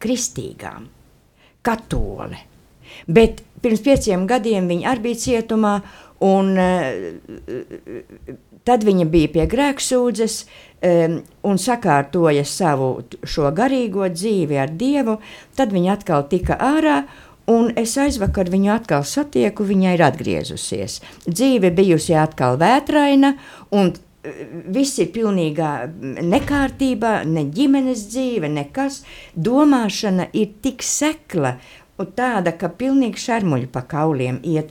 Kristīgām, 0.00 0.88
katole. 1.66 2.44
Bet 3.08 3.42
pirms 3.62 3.82
pieciem 3.84 4.26
gadiem 4.28 4.68
viņa 4.68 4.92
arī 4.92 5.08
bija 5.08 5.22
cietumā, 5.24 5.74
un 6.24 6.52
e, 6.60 6.70
tad 8.68 8.84
viņa 8.84 9.06
bija 9.08 9.32
pie 9.36 9.46
grēksūdzes, 9.50 10.40
um, 10.44 10.69
un 10.80 11.58
sakārtoja 11.60 12.44
savu 12.48 12.92
šo 13.24 13.50
garīgo 13.56 14.08
dzīvi 14.08 14.60
ar 14.60 14.72
Dievu, 14.72 15.18
tad 15.56 15.74
viņa 15.76 15.96
atkal 15.98 16.28
tika 16.30 16.56
ārā. 16.56 17.02
Un 17.50 17.72
es 17.74 17.96
aizvakar 17.98 18.46
viņu 18.46 18.70
atkal 18.70 19.02
satieku, 19.02 19.64
viņa 19.66 19.96
ir 19.96 20.02
atgriezusies. 20.06 21.00
Dzīve 21.26 21.72
bijusi 21.74 22.14
atkal 22.14 22.60
vētraina, 22.60 23.32
un 23.74 23.90
viss 24.70 25.00
ir 25.02 25.10
pilnīgā 25.14 25.72
nekārtībā, 26.30 27.24
ne 27.26 27.46
ģimenes 27.50 28.04
dzīve, 28.12 28.50
nekas. 28.52 29.00
Domāšana 29.34 30.28
ir 30.36 30.52
tik 30.62 30.84
sekla, 30.86 31.56
un 32.00 32.12
tāda, 32.16 32.52
ka 32.56 32.70
pilnīgi 32.70 33.20
šarmuļi 33.20 33.68
pa 33.72 33.82
kauliem 33.88 34.40
iet. 34.46 34.70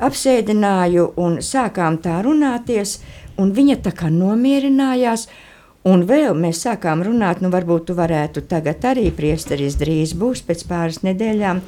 Apsēdināju 0.00 1.10
un 1.20 1.40
sākām 1.44 1.98
tā 2.04 2.20
runāties, 2.24 2.98
un 3.40 3.54
viņa 3.56 3.80
tā 3.86 3.96
kā 3.96 4.12
nomierinājās. 4.12 5.28
Un 5.88 6.02
vēl 6.04 6.34
mēs 6.36 6.58
sākām 6.66 7.00
runāt, 7.00 7.38
nu, 7.40 7.48
varbūt 7.48 7.86
tu 7.88 7.94
varētu 7.96 8.42
tagad 8.50 8.82
arī 8.84 9.06
priesteris 9.16 9.78
drīz 9.80 10.12
būs 10.12 10.42
pēc 10.44 10.66
pāris 10.68 10.98
nedēļām 11.06 11.62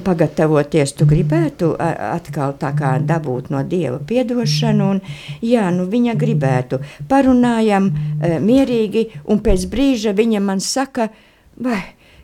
pagatavoties. 0.00 0.94
Tu 0.96 1.04
gribētu 1.04 1.74
atkal 1.76 2.54
tā 2.56 2.70
kā 2.78 2.94
dabūt 3.04 3.50
no 3.52 3.60
Dieva 3.60 3.98
piedošanu, 4.00 4.86
un 4.94 5.02
jā, 5.44 5.66
nu 5.76 5.84
viņa 5.92 6.16
gribētu. 6.16 6.80
Parunājam 7.12 7.90
e, 7.92 8.38
mierīgi, 8.40 9.04
un 9.28 9.44
pēc 9.44 9.68
brīža 9.68 10.16
viņa 10.16 10.40
man 10.40 10.64
saka, 10.64 11.10
vai, 11.60 11.82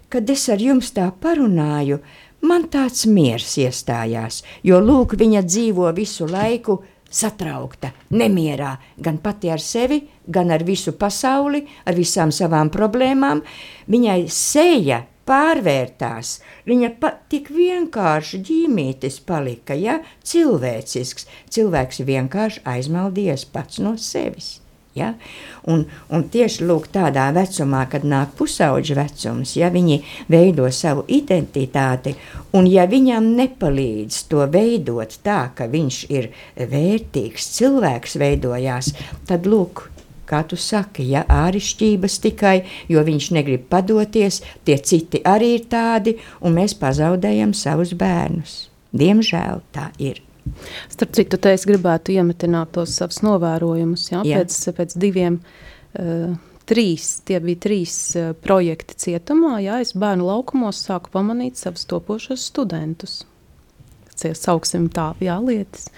kad 0.09 0.33
es 0.33 0.49
ar 0.49 0.65
jums 0.65 0.95
tā 0.97 1.11
parunāju, 1.21 2.01
man 2.49 2.65
tāds 2.73 3.05
miers 3.05 3.59
iestājās, 3.61 4.41
jo 4.65 4.81
lūk, 4.81 5.19
viņa 5.21 5.45
dzīvo 5.45 5.93
visu 6.01 6.33
laiku 6.33 6.81
satraukta, 7.11 7.93
nemierā, 8.11 8.77
gan 8.99 9.19
pati 9.23 9.51
ar 9.53 9.63
sevi, 9.63 10.03
gan 10.27 10.51
ar 10.51 10.65
visu 10.67 10.97
pasauli, 10.99 11.65
ar 11.87 11.95
visām 11.95 12.33
savām 12.35 12.71
problēmām. 12.75 13.43
Viņai 13.91 14.21
seja 14.33 15.05
pārvērtās. 15.27 16.37
Viņa 16.69 16.93
pa, 17.01 17.13
tik 17.31 17.51
vienkārši 17.55 18.43
ģīmītis 18.47 19.21
palika, 19.27 19.75
ja 19.75 20.01
cilvēcisks. 20.27 21.27
Cilvēks 21.51 22.05
vienkārši 22.07 22.63
aizmaldījies 22.77 23.49
pats 23.55 23.83
no 23.83 23.97
sevis. 23.99 24.57
Ja? 24.97 25.13
Un, 25.69 25.85
un 26.09 26.25
tieši 26.33 26.65
lūk, 26.67 26.89
tādā 26.95 27.27
vecumā, 27.37 27.85
kad 27.93 28.07
nāk 28.09 28.33
pusauģa 28.39 28.97
vecums, 28.97 29.57
ja 29.59 29.69
viņi 29.73 29.99
veido 30.33 30.69
savu 30.73 31.05
identitāti, 31.13 32.15
un 32.57 32.69
ja 32.71 32.87
viņam 32.89 33.29
nepalīdz 33.37 34.23
to 34.31 34.47
veidot 34.53 35.19
tā, 35.27 35.43
ka 35.57 35.69
viņš 35.73 36.01
ir 36.17 36.31
vērtīgs 36.57 37.51
cilvēks, 37.59 38.17
veidojās, 38.23 38.95
tad 39.29 39.49
lūk, 39.51 39.87
kā 40.27 40.43
tu 40.49 40.59
saki, 40.59 41.07
ja 41.13 41.25
ārišķības 41.31 42.21
tikai, 42.25 42.57
jo 42.91 43.03
viņš 43.07 43.31
negrib 43.37 43.67
padoties, 43.71 44.43
tie 44.67 44.79
citi 44.83 45.23
arī 45.25 45.55
ir 45.61 45.67
tādi, 45.71 46.17
un 46.43 46.57
mēs 46.59 46.77
pazaudējam 46.81 47.55
savus 47.55 47.95
bērnus. 47.99 48.65
Diemžēl 48.97 49.61
tā 49.77 49.91
ir. 50.03 50.26
Starp 50.93 51.15
citu, 51.17 51.39
te 51.43 51.53
es 51.57 51.67
gribētu 51.69 52.15
iemetināt 52.17 52.73
tos 52.77 52.97
savus 52.99 53.23
novērojumus, 53.27 54.09
jā, 54.13 54.23
jā. 54.27 54.43
Pēc, 54.43 54.59
pēc 54.77 54.97
diviem, 55.03 55.39
uh, 55.99 56.35
trīs, 56.69 57.09
tie 57.27 57.41
bija 57.45 57.63
trīs 57.69 57.95
uh, 58.19 58.33
projekti 58.47 58.99
cietumā, 59.07 59.59
jā, 59.65 59.81
es 59.85 59.95
bērnu 59.99 60.27
laukumos 60.29 60.83
sāku 60.89 61.13
pamanīt 61.15 61.61
savus 61.61 61.87
topošos 61.91 62.49
studentus. 62.53 63.23
Sauksim 64.17 64.89
tā, 64.89 65.11
jā, 65.21 65.37
lietas. 65.45 65.91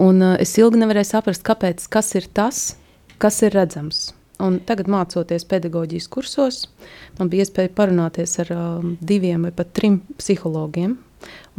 Un 0.00 0.22
uh, 0.22 0.34
es 0.42 0.54
ilgi 0.60 0.80
nevarēju 0.82 1.10
saprast, 1.10 1.46
kāpēc, 1.46 1.88
kas 1.90 2.14
ir 2.18 2.28
tas, 2.34 2.66
kas 3.22 3.42
ir 3.46 3.54
redzams. 3.56 4.12
Un 4.42 4.58
tagad, 4.66 4.88
mācoties 4.90 5.46
pedagoģijas 5.46 6.08
kursos, 6.10 6.64
man 7.18 7.30
bija 7.30 7.46
iespēja 7.46 7.70
parunāties 7.76 8.34
ar 8.42 8.50
um, 8.56 8.94
diviem 8.98 9.46
vai 9.46 9.52
pat 9.54 9.70
trim 9.76 10.00
psihologiem. 10.18 10.96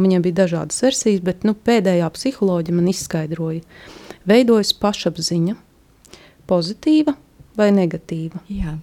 Viņiem 0.02 0.24
bija 0.26 0.42
dažādas 0.44 0.82
versijas, 0.84 1.22
bet 1.24 1.46
nu, 1.48 1.56
pēdējā 1.56 2.08
psiholoģija 2.18 2.76
man 2.76 2.90
izskaidroja, 2.92 3.62
veidojas 4.28 4.74
pašapziņa, 4.82 5.56
pozitīva 6.50 7.16
vai 7.56 7.70
negatīva. 7.76 8.42
Jā. 8.52 8.76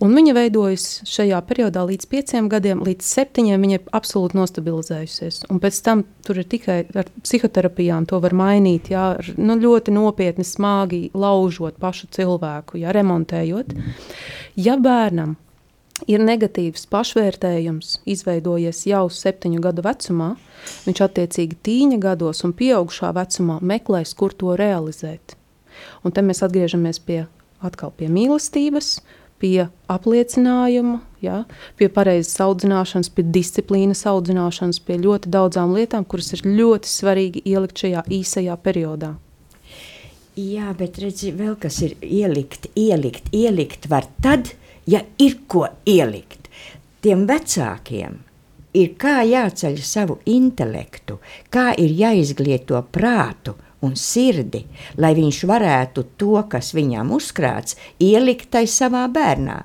Un 0.00 0.14
viņa 0.16 0.32
veidojas 0.32 0.84
šajā 1.04 1.36
periodā 1.44 1.82
līdz 1.84 2.06
pieciem 2.08 2.46
gadiem, 2.48 2.80
līdz 2.86 3.04
septiņiem. 3.04 3.60
Viņa 3.66 3.76
ir 3.76 3.90
absolūti 3.98 4.38
nostabilizējusies. 4.38 5.42
Un 5.52 5.60
pēc 5.60 5.80
tam 5.84 6.06
tur 6.24 6.40
ir 6.40 6.48
tikai 6.48 6.78
ar 6.96 7.10
psihoterapijām 7.20 8.06
to 8.08 8.16
var 8.24 8.32
mainīt. 8.36 8.88
Jā, 8.94 9.10
nu, 9.36 9.58
ļoti 9.60 9.92
nopietni, 9.92 10.46
smagi 10.48 11.10
laužot 11.12 11.76
pašu 11.82 12.08
cilvēku, 12.16 12.80
jā, 12.80 12.96
remontējot. 12.96 13.76
Ja 14.56 14.78
bērnam 14.80 15.36
ir 16.08 16.22
negatīvs 16.24 16.86
pašvērtējums, 16.92 17.98
izveidojies 18.08 18.84
jau 18.88 19.04
septiņu 19.12 19.60
gadu 19.64 19.84
vecumā, 19.86 20.32
viņš 20.86 21.02
attiecīgi 21.06 21.58
tīņa 21.66 22.00
gados 22.02 22.44
un 22.46 22.54
pieaugušā 22.56 23.12
vecumā 23.16 23.60
meklēs, 23.60 24.14
kur 24.16 24.32
to 24.36 24.56
realizēt. 24.60 25.36
Un 26.04 26.12
te 26.12 26.24
mēs 26.24 26.44
atgriežamies 26.44 27.00
pie, 27.04 27.24
atkal 27.64 27.92
pie 27.96 28.10
mīlestības, 28.12 28.98
pie 29.40 29.68
apliecinājuma, 29.90 31.00
ja, 31.24 31.42
pie 31.80 31.88
pareizas 31.92 32.36
audzināšanas, 32.44 33.10
pie 33.14 33.24
disciplīnas 33.24 34.04
audzināšanas, 34.08 34.82
pie 34.84 35.00
ļoti 35.00 35.32
daudzām 35.32 35.72
lietām, 35.76 36.04
kuras 36.04 36.34
ir 36.36 36.44
ļoti 36.44 36.92
svarīgi 36.92 37.44
ielikt 37.48 37.84
šajā 37.84 38.04
īsajā 38.20 38.56
periodā. 38.60 39.14
Jā, 40.40 40.70
bet 40.78 41.00
redzi, 41.02 41.32
vēl 41.36 41.56
kas 41.60 41.80
ir 41.84 41.96
ielikt, 42.00 42.70
ielikt, 42.78 43.32
ielikt 43.34 43.88
var 43.90 44.06
tad, 44.22 44.52
ja 44.86 45.02
ir 45.18 45.38
ko 45.46 45.66
ielikt. 45.86 46.48
Tiem 47.00 47.24
vecākiem 47.28 48.18
ir 48.76 48.92
kā 49.00 49.20
jāceļ 49.26 49.80
savu 49.82 50.20
intelektu, 50.30 51.18
kā 51.50 51.70
ir 51.78 51.94
jāizglieto 51.96 52.80
prātu, 52.92 53.56
un 53.80 53.96
sirdi, 53.96 54.64
lai 55.00 55.14
viņš 55.16 55.40
varētu 55.48 56.04
to, 56.20 56.36
kas 56.52 56.74
viņam 56.76 57.14
uzkrāts, 57.16 57.78
ielikt 57.98 58.50
tai 58.52 58.66
savā 58.68 59.06
bērnā. 59.12 59.62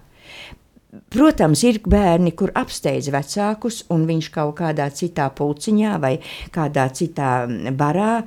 Protams, 1.16 1.64
ir 1.68 1.80
bērni, 1.86 2.34
kur 2.38 2.52
apsteidz 2.58 3.12
vecākus, 3.14 3.84
un 3.94 4.08
viņš 4.10 4.32
kaut 4.34 4.56
kādā 4.60 4.90
citā 4.96 5.30
pulciņā 5.36 5.96
vai 6.02 6.16
kādā 6.56 6.88
citā 6.96 7.32
barā, 7.78 8.24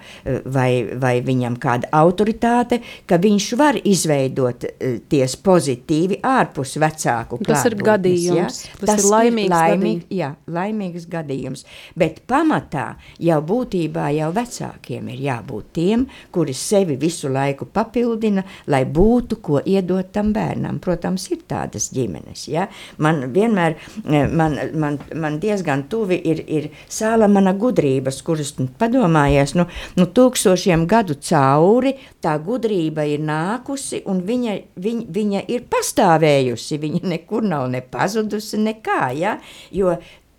vai, 0.46 0.70
vai 0.98 1.14
viņam 1.24 1.58
kāda 1.60 1.90
autoritāte, 1.98 2.80
ka 3.08 3.18
viņš 3.20 3.48
var 3.58 3.78
izveidot 3.82 4.68
eh, 4.68 4.98
ties 5.08 5.36
pozitīvi 5.42 6.20
ārpus 6.26 6.76
vecāku 6.80 7.38
Tas 7.48 7.64
ir 7.68 7.76
gadījums, 7.80 8.62
ja? 8.64 8.74
tas, 8.80 8.90
tas 8.90 9.02
ir 9.02 9.10
laimīgs, 9.12 9.52
laimīgs, 9.52 10.02
gadījums. 10.02 10.18
Jā, 10.18 10.30
laimīgs 10.58 11.06
gadījums, 11.10 11.64
bet 11.98 12.20
pamatā 12.28 12.86
jau 13.22 13.38
būtībā 13.48 14.08
jau 14.16 14.30
vecākiem 14.36 15.12
ir 15.14 15.22
jābūt 15.28 15.70
tiem, 15.78 16.06
kuri 16.34 16.54
sevi 16.56 16.98
visu 17.00 17.30
laiku 17.32 17.68
papildina, 17.72 18.44
lai 18.72 18.82
būtu 18.84 19.40
ko 19.44 19.62
iedot 19.64 20.12
tam 20.14 20.32
bērnam. 20.36 20.80
Protams, 20.82 21.28
ir 21.32 21.44
tādas 21.48 21.90
ģimenes, 21.94 22.48
ja? 22.52 22.57
Ja? 22.58 22.66
Man 22.98 23.22
vienmēr, 23.34 23.76
eh, 24.04 24.28
man, 24.28 24.58
man, 24.74 24.98
man 25.14 25.38
diezgan 25.42 25.86
tuvi 25.90 26.18
ir, 26.32 26.42
ir 26.46 26.68
sāla 26.90 27.28
mana 27.30 27.54
gudrības, 27.58 28.20
kuras 28.26 28.54
nu, 28.58 28.68
padomājies, 28.80 29.54
nu, 29.58 29.68
nu 29.98 30.08
tūkstošiem 30.18 30.86
gadu 30.90 31.18
cauri 31.30 31.94
tā 32.24 32.36
gudrība 32.42 33.06
ir 33.08 33.24
nākusi 33.24 34.02
un 34.10 34.22
viņa, 34.26 34.58
viņa, 34.76 35.08
viņa 35.18 35.44
ir 35.54 35.66
pastāvējusi, 35.70 36.80
viņa 36.84 37.04
nekur 37.16 37.46
nav 37.46 37.68
ne 37.72 37.82
pazudusi 37.82 38.60
nekā, 38.62 39.02
ja? 39.18 39.38
jo 39.74 39.96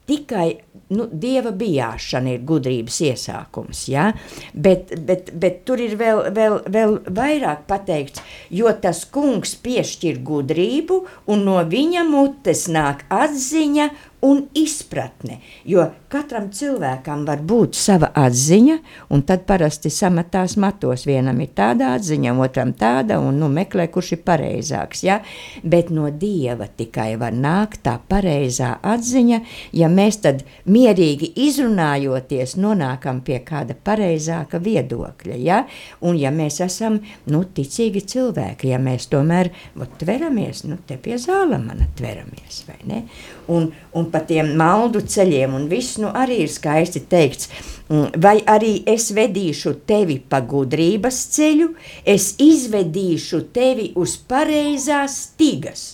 tikai 0.10 0.58
nu, 0.96 1.06
dieva 1.12 1.52
bijāšana 1.56 2.34
ir 2.36 2.46
gudrības 2.50 3.00
iesākums. 3.10 3.84
Ja? 3.92 4.10
Bet, 4.54 4.94
bet, 5.06 5.32
bet 5.40 5.64
tur 5.68 5.82
ir 5.84 5.96
vēl, 6.00 6.24
vēl, 6.36 6.60
vēl 6.70 6.98
vairāk 7.16 7.66
pateikts, 7.70 8.24
jo 8.54 8.72
tas 8.82 9.04
kungs 9.14 9.56
piešķir 9.64 10.22
gudrību, 10.26 11.02
un 11.30 11.46
no 11.48 11.60
viņa 11.70 12.06
mutes 12.10 12.68
nāk 12.72 13.06
atziņa 13.14 13.90
un 14.22 14.42
izpratne. 14.58 15.40
Jo 15.66 15.86
katram 16.12 16.50
cilvēkam 16.52 17.24
var 17.28 17.42
būt 17.46 17.78
sava 17.78 18.10
atziņa, 18.18 18.78
un 19.14 19.24
tad 19.28 19.46
parasti 19.48 19.92
sametās 19.94 20.56
matos. 20.60 21.06
Vienam 21.08 21.40
ir 21.44 21.52
tāda 21.56 21.94
atziņa, 21.96 22.34
otram 22.44 22.74
tāda, 22.78 23.20
un 23.24 23.40
nu, 23.40 23.50
meklē, 23.54 23.88
kurš 23.94 24.14
ir 24.18 24.22
pareizāks. 24.26 25.04
Ja? 25.06 25.20
Bet 25.64 25.92
no 25.94 26.10
dieva 26.12 26.68
tikai 26.68 27.14
var 27.22 27.36
nākt 27.36 27.84
tā 27.86 27.96
pareizā 28.10 28.76
atziņa, 28.84 29.40
ja 29.78 29.92
mēs 29.94 30.20
tad 30.26 30.44
mierīgi 30.66 31.32
izrunājoties, 31.48 32.58
nonākam 32.60 33.22
pie 33.26 33.40
kāda 33.46 33.78
pareizāka 33.78 34.60
viedokļa. 34.64 35.40
Ja? 35.40 35.62
Un 36.02 36.20
ja 36.20 36.34
mēs 36.36 36.60
esam 36.66 37.00
nu, 37.30 37.46
ticīgi 37.46 38.04
cilvēki, 38.16 38.74
ja 38.74 38.82
mēs 38.82 39.08
tomēr 39.14 39.54
ot, 39.80 39.96
tveramies, 40.02 40.66
nu, 40.68 40.82
te 40.88 41.00
pie 41.00 41.20
zāla 41.22 41.62
mana 41.62 41.88
tveramies, 41.98 42.64
vai 42.68 42.80
ne? 42.90 43.04
Un, 43.50 43.70
un 43.98 44.09
pa 44.12 44.22
tiem 44.26 44.56
maldu 44.60 45.02
ceļiem, 45.02 45.54
un 45.56 45.68
viss 45.72 46.00
nu, 46.02 46.10
arī 46.16 46.44
ir 46.46 46.52
skaisti 46.54 47.04
teikts. 47.10 47.52
Mm, 47.90 48.20
vai 48.22 48.36
arī 48.46 48.76
es 48.90 49.10
vedīšu 49.18 49.80
tevi 49.90 50.20
pa 50.22 50.42
gudrības 50.46 51.22
ceļu, 51.36 51.72
es 52.06 52.36
izvedīšu 52.42 53.46
tevi 53.56 53.92
uz 53.98 54.18
pareizās 54.30 55.16
stigas. 55.30 55.88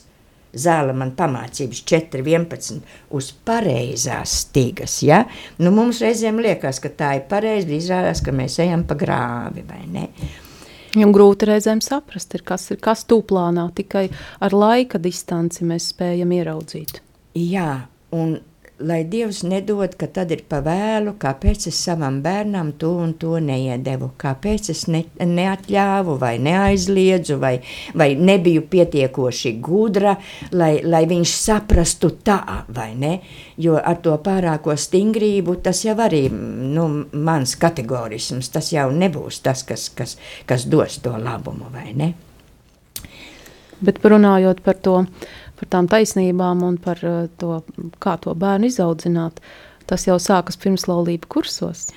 Zāle 0.56 0.94
man 0.96 1.12
pamācības 1.16 1.82
4, 1.84 2.24
11 2.24 2.82
uz 3.16 3.30
pareizās 3.48 4.38
stigas. 4.46 5.02
Ja? 5.04 5.26
Nu, 5.60 5.74
mums 5.76 6.00
reizēm 6.04 6.40
liekas, 6.44 6.80
ka 6.84 6.92
tā 6.96 7.16
ir 7.20 7.26
pareizi, 7.32 7.68
bet 7.72 7.84
izrādās, 7.84 8.24
ka 8.24 8.36
mēs 8.36 8.60
ejam 8.64 8.86
pa 8.88 8.96
grāvi, 9.00 9.66
vai 9.68 9.84
ne? 9.92 10.08
Un 10.96 11.12
grūti 11.12 11.50
reizēm 11.50 11.82
saprast, 11.84 12.38
ir, 12.38 12.44
kas 12.48 12.70
ir 12.72 12.80
kas 12.84 13.04
tūplānā, 13.10 13.68
tikai 13.76 14.06
ar 14.40 14.56
laika 14.56 15.00
distanci 15.02 15.68
mēs 15.68 15.90
spējam 15.92 16.32
ieraudzīt. 16.32 17.02
Jā, 17.36 17.84
un 18.12 18.38
lai 18.80 19.06
Dievs 19.08 19.44
nedod, 19.48 19.94
ka 19.96 20.08
tad 20.12 20.32
ir 20.36 20.42
pavēlu, 20.52 21.14
kāpēc 21.20 21.70
es 21.70 21.78
savam 21.80 22.18
bērnam 22.24 22.74
to 22.80 22.92
un 23.00 23.14
to 23.20 23.38
neiedevu, 23.40 24.10
kāpēc 24.20 24.70
es 24.74 24.84
ne, 24.92 25.06
neatļāvu 25.20 26.18
vai 26.20 26.34
neaizliedzu 26.44 27.38
vai, 27.40 27.54
vai 27.96 28.10
nebiju 28.20 28.66
pietiekoši 28.72 29.54
gudra, 29.64 30.18
lai, 30.52 30.82
lai 30.84 31.06
viņš 31.08 31.36
saprastu 31.38 32.12
tā 32.28 32.42
vai 32.76 32.90
ne, 33.00 33.14
jo 33.56 33.80
ar 33.80 34.02
to 34.04 34.18
pārāko 34.24 34.76
stingrību 34.76 35.60
tas 35.64 35.86
jau 35.88 35.96
arī 36.04 36.26
nu, 36.30 36.90
mans 37.14 37.56
kategorisms, 37.62 38.52
tas 38.52 38.74
jau 38.76 38.90
nebūs 38.92 39.40
tas, 39.46 39.64
kas, 39.64 39.88
kas, 39.96 40.20
kas 40.46 40.68
dos 40.68 41.00
to 41.00 41.16
labumu 41.16 41.72
vai 41.72 41.96
ne. 41.96 42.14
Bet 43.86 44.00
runājot 44.00 44.62
par 44.64 44.78
to, 44.80 45.02
uh, 45.04 45.34
par 45.60 45.72
tām 45.72 45.90
taisnībām 45.92 46.66
un 46.68 46.80
par 46.82 47.02
eh, 47.04 47.30
to, 47.42 47.62
kā 48.04 48.18
to 48.24 48.36
bērnu 48.36 48.72
izaudzināt, 48.72 49.40
tas 49.90 50.08
jau 50.08 50.20
sākas 50.22 50.60
pirmslaulību 50.62 51.32
kursos. 51.32 51.88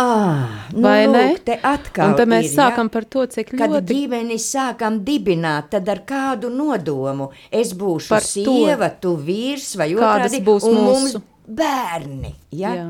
Ah, 0.00 0.68
nu 0.72 0.86
Vai 0.86 1.04
lūk, 1.04 1.14
ne? 1.14 1.40
Te 1.44 1.58
atkal 1.68 2.10
un 2.10 2.16
tad 2.16 2.30
mēs 2.32 2.48
ir, 2.48 2.54
sākam 2.54 2.88
ja? 2.88 2.92
par 2.94 3.04
to, 3.12 3.26
cik 3.28 3.52
Kad 3.52 3.60
ļoti... 3.60 3.74
Kad 3.76 3.90
ģimeni 3.92 4.38
sākam 4.40 4.98
dibināt, 5.04 5.68
tad 5.74 5.90
ar 5.92 6.00
kādu 6.08 6.48
nodomu 6.52 7.28
es 7.52 7.74
būšu 7.76 8.14
par 8.14 8.24
sieva, 8.24 8.88
to. 8.94 9.02
tu 9.04 9.14
vīrs 9.28 9.74
vai 9.78 9.90
otrādi, 9.92 10.40
būs 10.46 10.66
un 10.66 10.78
mūsu? 10.78 10.88
mums 10.88 11.18
bērni. 11.60 12.32
Ja? 12.56 12.72
Jā. 12.78 12.88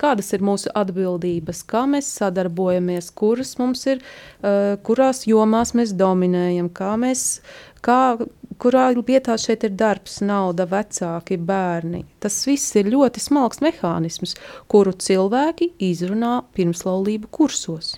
Kādas 0.00 0.32
ir 0.34 0.42
mūsu 0.44 0.72
atbildības, 0.74 1.60
kā 1.70 1.84
mēs 1.90 2.08
sadarbojamies, 2.18 3.12
kuras 3.14 3.54
mums 3.60 3.84
ir, 3.90 4.00
uh, 4.00 4.74
kurās 4.86 5.24
jomās 5.28 5.74
mēs 5.76 5.94
dominējam, 5.98 6.72
kā 6.74 6.94
mēs, 7.00 7.44
kā 7.84 8.16
kurā 8.64 8.86
vietā 8.96 9.36
šeit 9.40 9.66
ir 9.68 9.74
darbs, 9.76 10.20
nauda, 10.24 10.64
vecāki, 10.70 11.36
bērni. 11.36 12.04
Tas 12.20 12.40
viss 12.48 12.72
ir 12.80 12.88
ļoti 12.88 13.20
smalks 13.20 13.60
mehānisms, 13.64 14.34
kuru 14.72 14.94
cilvēki 14.96 15.74
izrunā 15.90 16.38
pirmslaulību 16.56 17.28
kursos. 17.30 17.94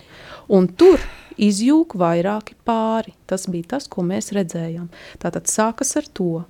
Un 0.51 0.67
tur 0.67 0.99
izjūg 1.37 1.95
vairāki 1.97 2.57
pāri. 2.67 3.13
Tas 3.29 3.47
bija 3.51 3.75
tas, 3.75 3.87
ko 3.87 4.03
mēs 4.03 4.33
redzējām. 4.35 4.89
Tātad 5.21 5.47
sākas 5.51 5.95
ar 5.99 6.09
to. 6.13 6.43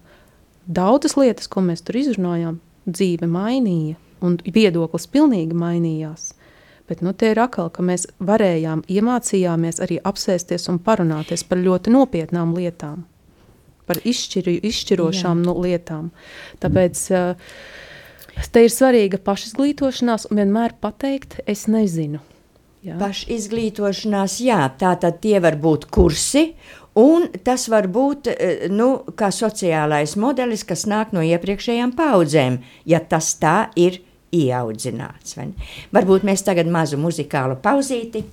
Daudzas 0.67 1.15
lietas, 1.19 1.47
ko 1.47 1.62
mēs 1.63 1.86
tur 1.86 1.99
izrunājām, 1.99 2.58
dzīve 2.88 3.30
mainīja, 3.32 3.95
un 4.23 4.39
viedoklis 4.43 5.08
pilnīgi 5.12 5.56
mainījās. 5.56 6.34
Bet 6.88 7.03
nu, 7.03 7.12
te 7.12 7.34
ir 7.34 7.39
atkal, 7.43 7.69
ka 7.71 7.84
mēs 7.84 8.08
varējām, 8.23 8.86
iemācījāmies 8.88 9.82
arī 9.84 9.99
apsēsties 10.08 10.69
un 10.71 10.80
parunāties 10.84 11.43
par 11.47 11.60
ļoti 11.60 11.91
nopietnām 11.91 12.53
lietām, 12.56 13.03
par 13.88 14.02
izšķiru, 14.04 14.58
izšķirošām 14.67 15.43
nu, 15.47 15.58
lietām. 15.63 16.12
Tāpēc 16.63 17.04
uh, 17.15 17.52
te 18.54 18.65
ir 18.67 18.73
svarīga 18.73 19.19
pašizglītošanās 19.23 20.30
un 20.32 20.41
vienmēr 20.41 20.76
pateikt, 20.82 21.39
es 21.50 21.65
nezinu. 21.71 22.21
Jā. 22.86 22.95
Pašizglītošanās, 23.02 24.38
jā, 24.45 24.60
tā 24.80 24.93
tad 25.02 25.17
tie 25.23 25.39
var 25.43 25.58
būt 25.60 25.88
kursi, 25.91 26.52
un 26.97 27.26
tas 27.43 27.67
var 27.73 27.89
būt 27.91 28.30
eh, 28.32 28.67
nu, 28.71 28.91
kā 29.17 29.32
sociālais 29.34 30.13
modelis, 30.19 30.63
kas 30.67 30.86
nāk 30.88 31.15
no 31.15 31.23
iepriekšējām 31.26 31.95
paudzēm, 31.97 32.62
ja 32.88 33.02
tas 33.02 33.34
tā 33.41 33.58
ir 33.76 34.00
ieaudzināts. 34.36 35.38
Varbūt 35.95 36.26
mēs 36.28 36.43
tagad 36.47 36.69
mazu 36.71 37.00
muzikālu 37.02 37.58
pauzīti. 37.63 38.23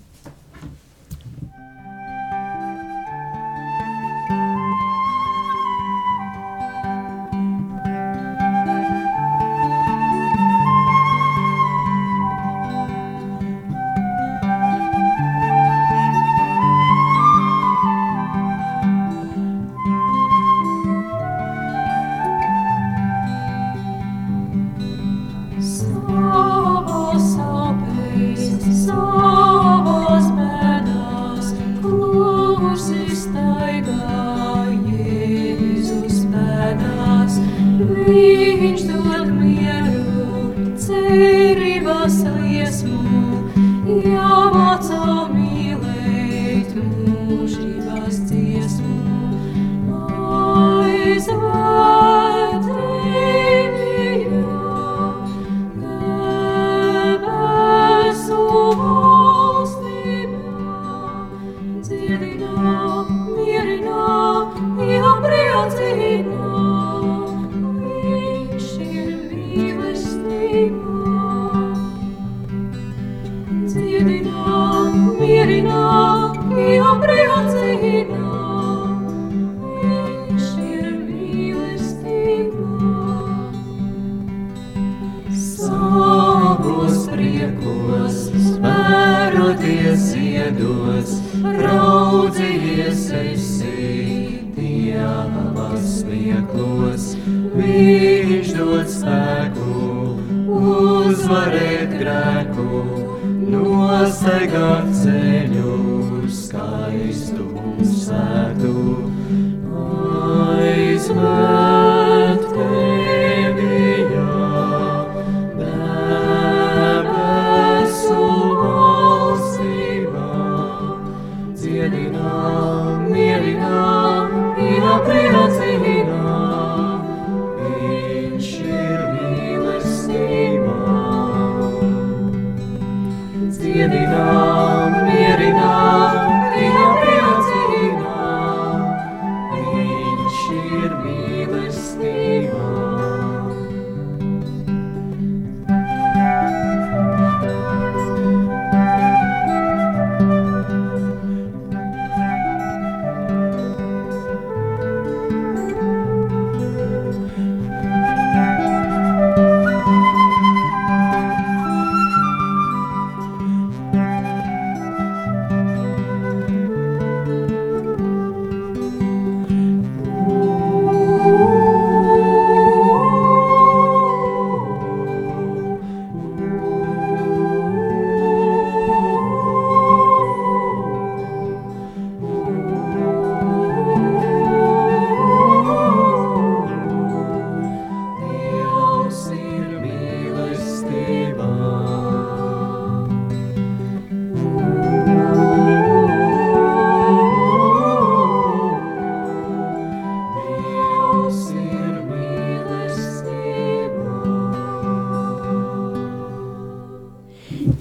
都。 107.34 107.83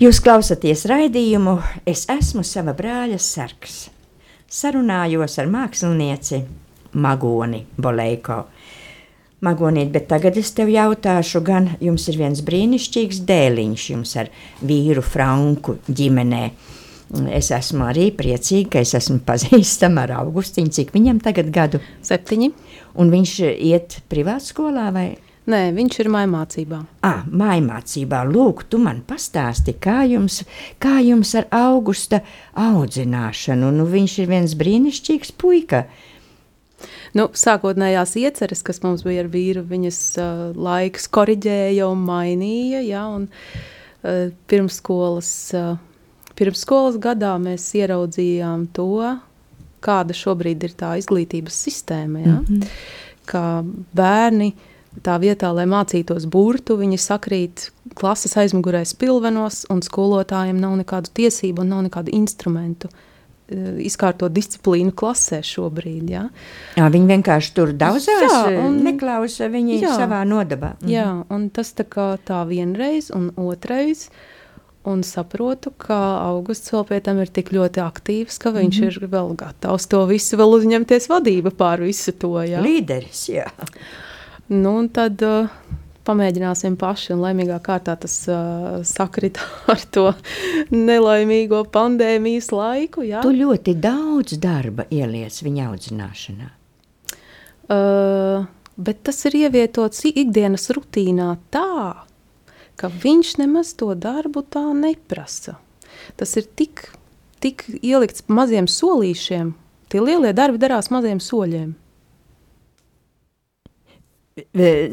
Jūs 0.03 0.17
klausāties 0.19 0.81
raidījumu, 0.89 1.53
es 1.87 2.01
esmu 2.11 2.41
sava 2.43 2.73
brāļa 2.75 3.15
sarks. 3.23 3.75
Sarunājos 4.51 5.37
ar 5.39 5.47
mākslinieci 5.47 6.41
Magoni 6.99 7.61
Boleiko. 7.77 8.41
Magonīt, 9.47 9.93
bet 9.93 10.09
tagad 10.09 10.35
es 10.41 10.51
tev 10.57 10.73
jautāšu, 10.73 11.39
gan 11.47 11.69
jums 11.79 12.09
ir 12.11 12.19
viens 12.19 12.43
brīnišķīgs 12.43 13.21
dēliņš 13.29 13.85
jums 13.93 14.15
ar 14.19 14.33
vīru 14.65 15.05
Franku 15.05 15.77
ģimenē. 15.87 16.43
Es 17.37 17.53
esmu 17.55 17.87
arī 17.93 18.09
priecīga, 18.17 18.73
ka 18.73 18.83
es 18.83 18.97
esmu 18.99 19.21
pazīstama 19.29 20.03
ar 20.03 20.17
Augustiņu, 20.25 20.73
cik 20.81 20.91
viņam 20.97 21.23
tagad 21.23 21.53
gadu? 21.53 21.79
Septiņi. 22.03 22.51
Un 22.99 23.13
viņš 23.13 23.37
iet 23.53 24.01
privātskolā 24.11 24.89
vai 24.97 25.13
Nē, 25.43 25.73
viņš 25.75 25.97
ir 25.99 26.07
maimācībā. 26.07 26.77
Ah, 27.03 27.25
maimācībā. 27.27 28.21
Lūk, 28.29 28.63
tu 28.71 28.79
man 28.79 29.01
pastāsti, 29.03 29.73
kā 29.75 30.05
jums, 30.07 30.39
kā 30.79 31.01
jums 31.03 31.33
ar 31.35 31.49
augusta 31.51 32.21
audzināšanu. 32.55 33.73
Nu, 33.75 33.87
viņš 33.91 34.15
ir 34.23 34.31
viens 34.31 34.55
brīnišķīgs 34.59 35.35
puika. 35.35 35.83
Nu, 37.13 37.27
sākotnējās 37.35 38.15
ieceres, 38.23 38.63
kas 38.63 38.79
mums 38.85 39.03
bija 39.03 39.25
ar 39.25 39.31
vīru, 39.35 39.65
viņas 39.67 40.01
uh, 40.15 40.47
laiks 40.55 41.11
koriģēja 41.11 41.91
un 41.91 42.07
mainīja. 42.07 42.79
Ja, 42.87 43.05
un, 43.11 43.27
uh, 43.27 44.31
pirmsskolas, 44.47 45.35
uh, 45.59 45.75
pirmsskolas 46.39 46.95
gadā 47.03 47.35
mēs 47.43 47.67
ieraudzījām 47.83 48.69
to, 48.71 49.17
kāda 49.83 50.15
šobrīd 50.15 50.63
ir 50.63 50.79
tā 50.79 50.95
izglītības 51.03 51.65
sistēma. 51.67 52.23
Ja? 52.23 52.37
Mm 52.39 52.45
-hmm. 52.47 52.77
Kā 53.27 53.47
bērni 53.95 54.53
tā 55.01 55.17
vietā, 55.19 55.49
lai 55.55 55.65
mācītos 55.65 56.27
burtu, 56.29 56.77
viņi 56.77 56.99
sakrīt 57.01 57.71
klases 57.95 58.37
aizmugurē 58.37 58.83
spilvenos, 58.85 59.65
un 59.73 59.81
skolotājiem 59.81 60.59
nav 60.59 60.77
nekādu 60.83 61.09
tiesību 61.21 61.65
un 61.65 61.73
nav 61.73 61.87
nekādu 61.87 62.13
instrumentu 62.13 62.91
Eh, 63.51 63.79
izkārtot 63.83 64.31
disciplīnu 64.31 64.93
klasē 64.95 65.41
šobrīd. 65.43 66.07
Ja? 66.13 66.27
Jā, 66.77 66.85
viņi 66.93 67.09
vienkārši 67.11 67.51
tur 67.57 67.73
daudzās, 67.75 68.23
jā, 68.23 68.37
eh, 68.53 68.59
un, 68.63 68.77
neklausa 68.85 69.49
viņi 69.51 69.81
jā, 69.81 69.97
savā 69.99 70.21
nodabā. 70.23 70.77
Mhm. 70.79 70.91
Jā, 70.93 71.09
un 71.29 71.49
tas 71.49 71.73
tā 71.75 71.83
kā 71.83 72.13
tā 72.23 72.39
vienreiz 72.47 73.11
un 73.11 73.33
otrais, 73.35 74.07
un 74.87 75.03
saprotu, 75.03 75.73
ka 75.77 75.97
augusts 76.23 76.71
vēl 76.71 76.87
pie 76.87 77.01
tam 77.03 77.19
ir 77.19 77.27
tik 77.27 77.51
ļoti 77.51 77.83
aktīvs, 77.83 78.39
ka 78.39 78.51
viņš 78.55 78.79
mm 78.79 78.87
-hmm. 78.87 79.03
ir 79.03 79.07
vēl 79.11 79.35
gatavs 79.35 79.87
to 79.87 80.05
visu 80.05 80.37
vēl 80.37 80.59
uzņemties 80.59 81.07
vadība 81.07 81.51
pār 81.51 81.83
visu 81.83 82.11
to. 82.11 82.41
Ja? 82.43 82.61
Līderis, 82.61 83.27
jā. 83.29 83.51
Nu, 84.53 84.77
tad... 84.93 85.23
Uh, 85.25 85.81
pamēģināsim 86.07 86.75
paši, 86.79 87.13
un 87.15 87.23
laimīgā 87.23 87.59
kārtā 87.63 87.95
tas 87.99 88.15
uh, 88.31 88.81
sakrita 88.87 89.43
ar 89.73 89.83
to 89.93 90.09
nelaimīgo 90.73 91.63
pandēmijas 91.73 92.51
laiku. 92.55 93.05
Jā. 93.07 93.23
Tu 93.23 93.33
ļoti 93.37 93.75
daudz 93.83 94.37
darba 94.43 94.87
ieliec 94.93 95.39
viņa 95.45 95.69
audzināšanā. 95.71 96.49
Uh, 97.73 98.43
bet 98.75 99.05
tas 99.07 99.21
ir 99.29 99.37
ievietots 99.45 100.03
ikdienas 100.11 100.67
rutīnā 100.75 101.29
tā, 101.53 102.03
ka 102.79 102.89
viņš 102.91 103.37
nemaz 103.39 103.71
to 103.79 103.93
darbu 103.95 104.43
tā 104.51 104.65
neprasa. 104.75 105.55
Tas 106.19 106.35
ir 106.39 106.49
tik, 106.59 106.89
tik 107.39 107.63
ielikts 107.79 108.25
maziem 108.27 108.67
solīšiem, 108.67 109.53
tie 109.93 110.03
lielie 110.03 110.33
darbi 110.35 110.59
darās 110.59 110.91
maziem 110.91 111.23
soļiem. 111.23 111.71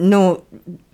Nu, 0.00 0.22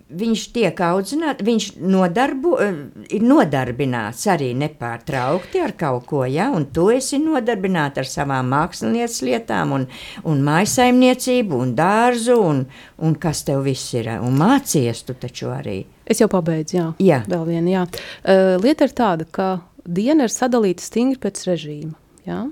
viņš 0.07 0.43
tiek 0.55 0.81
audzināts, 0.87 1.43
viņš 1.45 1.67
nodarbu, 1.83 2.53
eh, 2.63 2.77
ir 3.17 3.23
nodarbināts 3.27 4.27
arī 4.31 4.53
nepārtraukti 4.55 5.63
ar 5.63 5.73
kaut 5.73 6.07
ko, 6.07 6.25
ja, 6.25 6.51
un 6.55 6.67
tu 6.67 6.89
esi 6.91 7.19
nodarbināts 7.19 7.99
ar 7.99 8.05
savām 8.05 8.51
mākslinieces 8.53 9.23
lietām, 9.27 9.73
un, 9.73 9.87
un 10.25 10.43
maisaimniecību, 10.47 11.59
un 11.59 11.75
dārzu, 11.75 12.39
un, 12.39 12.67
un 12.99 13.15
kas 13.15 13.43
tev 13.45 13.65
viss 13.67 13.95
ir, 13.95 14.13
un 14.23 14.39
mācies 14.39 15.03
tu 15.07 15.15
taču 15.15 15.51
arī. 15.51 15.85
Es 16.07 16.23
jau 16.23 16.29
pabeidzu, 16.31 16.77
jā. 16.77 16.87
jā. 17.03 17.23
Vēl 17.27 17.45
viena, 17.49 17.71
jā. 17.71 17.87
Uh, 18.23 18.55
lieta 18.63 18.87
ir 18.87 18.95
tāda, 18.95 19.27
ka 19.27 19.49
diena 19.83 20.29
ir 20.29 20.31
sadalīta 20.31 20.85
stingri 20.87 21.19
pēc 21.19 21.43
režīma, 21.49 21.97
jā. 22.29 22.45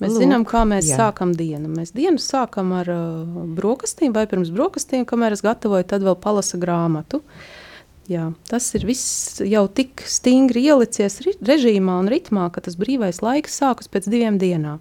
Mēs 0.00 0.14
Lūk, 0.14 0.22
zinām, 0.22 0.44
kā 0.48 0.64
mēs 0.68 0.88
jā. 0.88 0.96
sākam 0.96 1.34
dienu. 1.36 1.68
Mēs 1.68 1.92
dienu 1.96 2.20
sākam 2.22 2.72
ar 2.78 2.88
uh, 2.88 3.40
brokastīm, 3.56 4.14
vai 4.16 4.24
pirms 4.30 4.52
brokastīm, 4.54 5.04
kamēr 5.08 5.36
es 5.36 5.44
gatavoju, 5.44 5.84
tad 5.90 6.06
vēl 6.06 6.16
palasa 6.20 6.60
grāmatu. 6.60 7.20
Jā, 8.10 8.24
tas 8.50 8.64
ir 8.74 8.86
viss 8.88 9.38
jau 9.46 9.66
tik 9.70 10.02
stingri 10.10 10.64
ielicies 10.66 11.20
režīmā 11.46 12.00
un 12.02 12.08
ritmā, 12.10 12.48
ka 12.50 12.62
tas 12.64 12.74
brīvais 12.80 13.20
laiks 13.22 13.60
sākas 13.60 13.92
pēc 13.92 14.08
divām 14.10 14.40
dienām. 14.40 14.80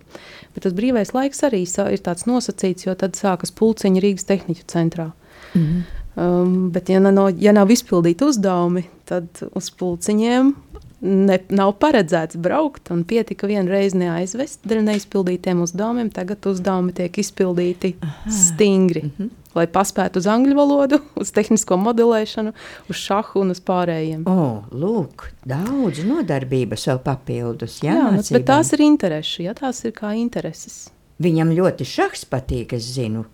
Bet 0.55 0.65
tas 0.65 0.73
brīvais 0.73 1.13
laiks 1.13 1.43
arī 1.45 1.61
ir 1.67 2.01
tāds 2.05 2.25
nosacīts, 2.25 2.87
jo 2.87 2.95
tad 2.97 3.19
sākas 3.19 3.53
pulciņa 3.53 4.01
Rīgas 4.01 4.25
tehniķu 4.25 4.65
centrā. 4.71 5.11
Mm 5.53 5.61
-hmm. 5.61 5.83
um, 6.15 6.71
bet, 6.71 6.89
ja, 6.89 6.99
no, 6.99 7.29
ja 7.29 7.53
nav 7.53 7.69
izpildīti 7.69 8.25
uzdevumi, 8.25 8.87
tad 9.05 9.43
uz 9.53 9.69
pulciņiem 9.77 10.55
ne, 11.01 11.39
nav 11.53 11.73
paredzēts 11.81 12.37
braukt, 12.41 12.91
un 12.93 13.03
pietika 13.07 13.47
vienu 13.49 13.71
reizi 13.71 13.99
neaizvest 14.01 14.65
dēļ 14.67 14.83
neizpildītiem 14.89 15.61
uzdevumiem. 15.63 16.11
Tagad 16.13 16.45
uzdevumi 16.49 16.95
tiek 16.97 17.21
izpildīti 17.21 17.95
Aha. 18.03 18.33
stingri, 18.33 19.05
mm 19.07 19.11
-hmm. 19.17 19.31
lai 19.55 19.65
paspētu 19.67 20.19
uz 20.19 20.27
angļu 20.27 20.55
valodu, 20.57 21.01
uz 21.23 21.31
tehnisko 21.31 21.77
modelēšanu, 21.77 22.53
uz 22.89 22.95
šahu 23.07 23.45
un 23.45 23.55
uz 23.55 23.61
pārējiem. 23.61 24.27
O, 24.27 24.63
lūk, 24.71 25.31
daudz 25.45 26.03
nodarbības 26.03 26.87
vēl 26.91 27.03
papildus. 27.03 27.81
Jā, 27.83 27.95
jā 27.95 28.23
bet 28.31 28.45
tās 28.45 28.73
ir 28.73 28.81
intereses, 28.81 29.39
ja 29.39 29.53
tās 29.53 29.83
ir 29.85 29.91
kā 29.91 30.13
intereses. 30.13 30.89
Viņam 31.19 31.51
ļoti 31.51 31.83
šahs 31.83 32.25
patīk, 32.25 32.73
es 32.73 32.93
zinu. 32.95 33.25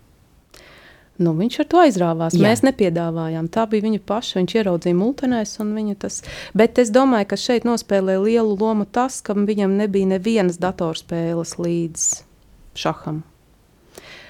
Nu, 1.22 1.32
viņš 1.36 1.60
ar 1.62 1.68
to 1.72 1.80
aizrāvās. 1.80 2.34
Jā. 2.36 2.42
Mēs 2.44 2.62
nepiedāvājām. 2.66 3.48
Tā 3.52 3.64
bija 3.70 3.86
viņa 3.86 4.02
paša. 4.04 4.40
Viņš 4.40 4.56
ieraudzīja 4.58 4.98
multenēs. 4.98 5.54
Tas... 6.02 6.20
Bet 6.56 6.80
es 6.82 6.92
domāju, 6.92 7.30
ka 7.30 7.38
šeit 7.40 7.64
nospēlē 7.68 8.18
lielu 8.20 8.56
lomu 8.60 8.84
tas, 8.84 9.22
ka 9.24 9.36
viņam 9.38 9.78
nebija 9.80 10.10
nevienas 10.16 10.60
datorspēles 10.60 11.56
līdz 11.62 12.06
šaham. 12.76 13.22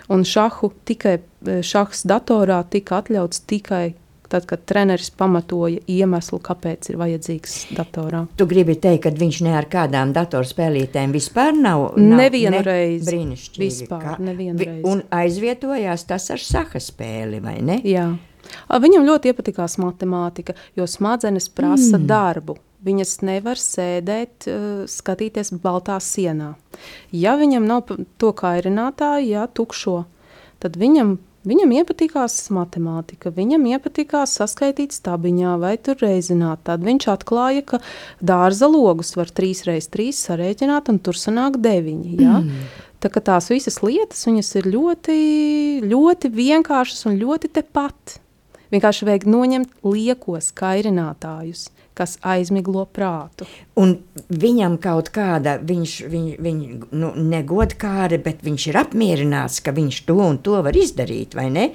Un 0.07 0.22
šahu 0.22 0.70
tikai 0.87 1.18
šahs 1.66 2.05
datorā 2.07 2.61
tika 2.70 3.01
atļauts 3.03 3.42
tikai 3.51 3.96
tad, 4.32 4.46
kad 4.48 4.64
treneris 4.68 5.10
pamatoja 5.14 5.82
iemeslu, 5.90 6.40
kāpēc 6.44 6.90
ir 6.90 7.00
vajadzīgs 7.00 7.56
datorā. 7.76 8.24
Tu 8.38 8.46
gribi 8.50 8.76
teikt, 8.78 9.06
ka 9.06 9.14
viņš 9.16 9.40
ne 9.46 9.56
ar 9.58 9.68
kādām 9.70 10.14
datorspēlītēm 10.16 11.14
vispār 11.14 11.54
nav? 11.56 11.86
nav 11.96 12.20
nevienu 12.20 12.56
ne, 12.58 12.62
reizi. 12.66 13.08
Brīnišķīgi. 13.10 13.62
Vispār, 13.64 14.02
ka, 14.02 14.16
nevienu 14.22 14.58
vi, 14.58 14.68
reizi. 14.70 14.86
Un 14.90 15.02
aizvietojās 15.14 16.06
tas 16.08 16.30
ar 16.34 16.42
saha 16.42 16.82
spēli, 16.82 17.40
vai 17.44 17.58
ne? 17.64 17.80
Jā. 17.86 18.08
Viņam 18.70 19.06
ļoti 19.06 19.32
iepatikās 19.32 19.76
matemātika, 19.82 20.54
jo 20.78 20.86
smadzenes 20.90 21.48
prasa 21.50 21.98
mm. 21.98 22.06
darbu. 22.10 22.58
Viņas 22.86 23.16
nevar 23.26 23.58
sēdēt, 23.58 24.46
skatīties 24.90 25.50
baltā 25.62 25.96
sienā. 26.02 26.52
Ja 27.10 27.34
viņam 27.40 27.66
nav 27.66 27.88
to 28.20 28.30
kairinātāju, 28.36 29.30
ja 29.32 29.46
tukšo, 29.50 30.04
tad 30.62 30.76
viņam 30.78 31.16
Viņam 31.46 31.70
iepatikās 31.78 32.40
matemātika, 32.50 33.30
viņam 33.30 33.68
iepatikās 33.70 34.32
saskaitīt 34.40 34.96
stabiņā 34.96 35.52
vai 35.62 35.76
tur 35.78 36.00
reizināt. 36.02 36.64
Tad 36.66 36.82
viņš 36.82 37.06
atklāja, 37.12 37.62
ka 37.62 37.80
dārza 38.18 38.66
logus 38.66 39.14
var 39.14 39.30
3x3 39.30 40.09
sarēķināt, 40.16 40.90
un 40.90 40.98
tur 40.98 41.18
sanāk 41.18 41.61
9. 41.62 42.02
Ja? 42.18 42.40
Mm. 42.40 42.66
Tā 42.98 43.12
kā 43.14 43.22
tās 43.22 43.46
visas 43.52 43.78
lietas 43.85 44.26
ir 44.59 44.66
ļoti, 44.72 45.16
ļoti 45.87 46.32
vienkāršas 46.35 47.06
un 47.06 47.20
ļoti 47.20 47.52
tepat. 47.61 48.18
Vienkārši 48.74 49.06
vajag 49.06 49.28
noņemt 49.30 49.87
liekos 49.87 50.50
kairinātājus 50.59 51.68
kas 51.96 52.16
aizmiglo 52.26 52.85
prātu. 52.92 53.48
Un 53.80 53.96
viņam 54.28 54.76
kaut 54.82 55.11
kāda, 55.14 55.56
viņš, 55.64 55.94
viņ, 56.12 56.26
viņ, 56.44 56.62
nu, 56.96 57.12
negodkāri, 57.35 58.20
bet 58.22 58.44
viņš 58.46 58.66
ir 58.70 58.80
apmierināts, 58.82 59.62
ka 59.64 59.74
viņš 59.76 60.02
to 60.09 60.18
un 60.26 60.40
to 60.44 60.61
var 60.66 60.76
izdarīt, 60.76 61.37
vai 61.38 61.48
ne? 61.52 61.70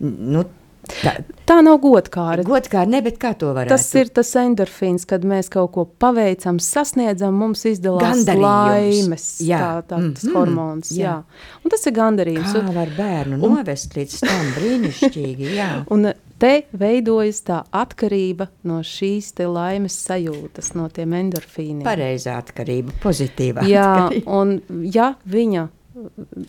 Nu, 0.00 0.44
Tā, 0.88 1.14
tā 1.48 1.56
nav 1.64 1.78
godkāra. 1.82 2.44
Godkāra, 2.46 2.88
ne, 2.90 3.00
bet 3.04 3.16
kā 3.22 3.32
to 3.38 3.52
varētu? 3.56 3.72
Tas 3.72 3.86
ir 3.96 4.10
tas 4.14 4.30
endorfīns, 4.40 5.06
kad 5.08 5.24
mēs 5.28 5.50
kaut 5.52 5.72
ko 5.76 5.84
paveicam, 6.00 6.58
sasniedzam, 6.62 7.36
mums 7.40 7.64
izdalās 7.68 8.24
laimes, 8.28 9.26
jā. 9.44 9.60
tā, 9.60 9.70
tā, 9.94 10.00
tas 10.16 10.26
mm, 10.26 10.34
hormons, 10.36 10.92
jā. 10.94 11.16
jā. 11.16 11.60
Un 11.64 11.74
tas 11.74 11.86
ir 11.88 11.96
gandarījums. 11.96 12.52
Kā 12.54 12.74
var 12.76 12.92
bērnu 12.96 13.38
un, 13.40 13.56
novest 13.58 13.96
līdz 13.96 14.18
tam 14.24 14.50
brīnišķīgi, 14.58 15.50
jā. 15.56 15.70
Un 15.94 16.10
te 16.40 16.52
veidojas 16.76 17.40
tā 17.46 17.60
atkarība 17.74 18.48
no 18.68 18.80
šīs 18.84 19.32
laimes 19.48 19.96
sajūtas, 20.04 20.72
no 20.78 20.88
tiem 20.92 21.14
endorfīniem. 21.20 21.84
Pareizā 21.86 22.36
atkarība, 22.42 22.96
pozitīvā 23.04 23.64
Jā, 23.70 23.86
atkarība. 24.08 24.40
un 24.40 24.84
ja 24.92 25.14
viņa, 25.24 25.68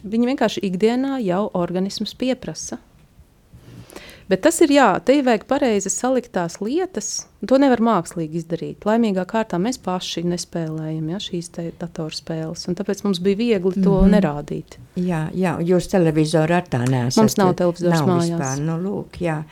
viņa 0.04 0.32
vienkārši 0.34 0.66
ikdienā 0.68 1.22
jau 1.24 1.46
organisms 1.54 2.18
pieprasa. 2.20 2.82
Bet 4.26 4.42
tas 4.42 4.58
ir 4.66 4.72
jā, 4.74 4.88
te 5.06 5.20
vajag 5.22 5.44
pareizi 5.46 5.92
salikt 5.94 6.32
tās 6.34 6.58
lietas. 6.58 7.28
To 7.46 7.60
nevar 7.62 7.82
mākslīgi 7.86 8.40
izdarīt. 8.42 8.88
Laimīgā 8.88 9.22
kārtā 9.30 9.60
mēs 9.62 9.78
paši 9.86 10.24
nespēlējam 10.26 11.12
ja, 11.14 11.20
šīs 11.22 11.52
datorspēles. 11.78 12.66
Tāpēc 12.80 13.04
mums 13.06 13.22
bija 13.22 13.38
viegli 13.38 13.84
to 13.84 13.94
mm 13.94 14.02
-hmm. 14.02 14.16
nerādīt. 14.16 14.80
Jā, 14.96 15.28
jā 15.34 15.60
jūs 15.62 15.92
televizoru 15.92 16.58
ar 16.58 16.66
tā 16.66 16.82
nesat. 16.90 17.22
Mums 17.22 17.38
nav 17.38 17.54
televizors 17.54 18.00
nav 18.00 18.10
mājās. 18.10 18.40
Vispār, 18.40 18.66
nu, 18.66 18.80
lūk, 18.82 19.22
jā. 19.22 19.44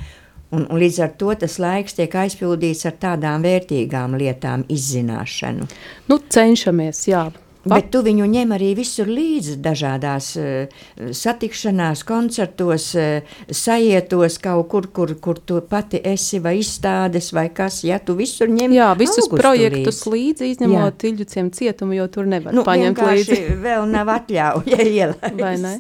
Un, 0.52 0.66
un 0.70 0.80
līdz 0.80 1.00
ar 1.04 1.14
to 1.18 1.36
tas 1.36 1.60
laiks 1.60 1.94
tiek 1.94 2.16
aizpildīts 2.16 2.86
ar 2.86 2.98
tādām 3.02 3.46
vērtīgām 3.46 4.18
lietām, 4.18 4.66
izzināšanu. 4.70 5.68
Nu, 6.08 6.20
cenšamies, 6.30 7.08
jā. 7.08 7.32
Pa... 7.64 7.78
Bet 7.78 7.94
tu 7.94 8.02
viņu 8.04 8.26
ņem 8.28 8.50
arī 8.58 8.74
visur 8.76 9.08
līdzi, 9.08 9.56
dažādās 9.64 10.34
uh, 10.36 10.82
satikšanās, 11.16 12.02
koncertos, 12.08 12.90
uh, 13.00 13.38
sajietos, 13.48 14.36
kaut 14.44 14.68
kur, 14.72 14.90
kur, 14.92 15.14
kur 15.24 15.40
tu 15.40 15.62
pati 15.70 16.02
esi, 16.04 16.42
vai 16.44 16.58
izstādes, 16.60 17.32
vai 17.32 17.46
kas. 17.56 17.82
Ja 17.88 18.02
tu 18.04 18.18
visur 18.20 18.52
ņem 18.52 18.76
Jā, 18.76 18.90
visus 19.00 19.30
projektus 19.32 20.02
līdzi, 20.04 20.44
līdzi 20.44 20.50
izņemot 20.58 21.00
Tiļģuciem 21.04 21.52
cietumu, 21.56 21.96
jo 21.98 22.10
tur 22.12 22.28
nevar 22.28 22.56
nu, 22.56 22.66
paņemt 22.68 23.00
līdzi. 23.00 23.40
vēl 23.66 23.88
nav 23.94 24.12
atļauja 24.18 24.82
ielaist. 24.98 25.40
Vai 25.40 25.54
ne? 25.64 25.74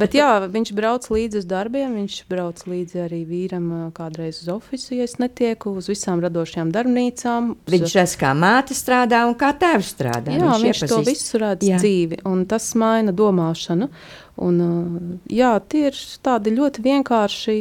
Bet 0.00 0.16
jā, 0.16 0.30
viņš 0.52 0.72
brauc 0.76 1.10
līdzi 1.12 1.42
uz 1.42 1.48
darbiem, 1.52 1.98
viņš 2.00 2.18
brauc 2.32 2.64
līdzi 2.64 3.04
arī 3.04 3.20
vīram 3.28 3.68
kādreiz 3.96 4.40
uz 4.40 4.50
ofisu, 4.56 4.94
ja 4.96 5.04
es 5.04 5.18
netieku, 5.20 5.76
uz 5.76 5.90
visām 5.92 6.24
radošajām 6.24 6.72
darbnīcām. 6.74 7.52
Viņš 7.76 7.96
redz, 8.00 8.16
kā 8.24 8.32
māte 8.36 8.76
strādā 8.76 9.26
un 9.28 9.36
kā 9.38 9.52
tēvs 9.60 9.92
strādā. 9.96 10.32
Jā, 10.32 10.56
viņš, 10.56 10.82
viņš 10.82 10.94
to 10.94 11.02
visu 11.06 11.25
visu 11.26 11.40
redz 11.42 11.66
jā. 11.66 11.78
dzīvi, 11.82 12.22
un 12.28 12.44
tas 12.46 12.74
maina 12.78 13.12
domāšanu. 13.12 13.88
Un, 14.46 14.60
uh, 14.60 15.16
jā, 15.32 15.56
tie 15.68 15.88
ir 15.90 15.98
tādi 16.22 16.54
ļoti 16.54 16.84
vienkārši. 16.86 17.58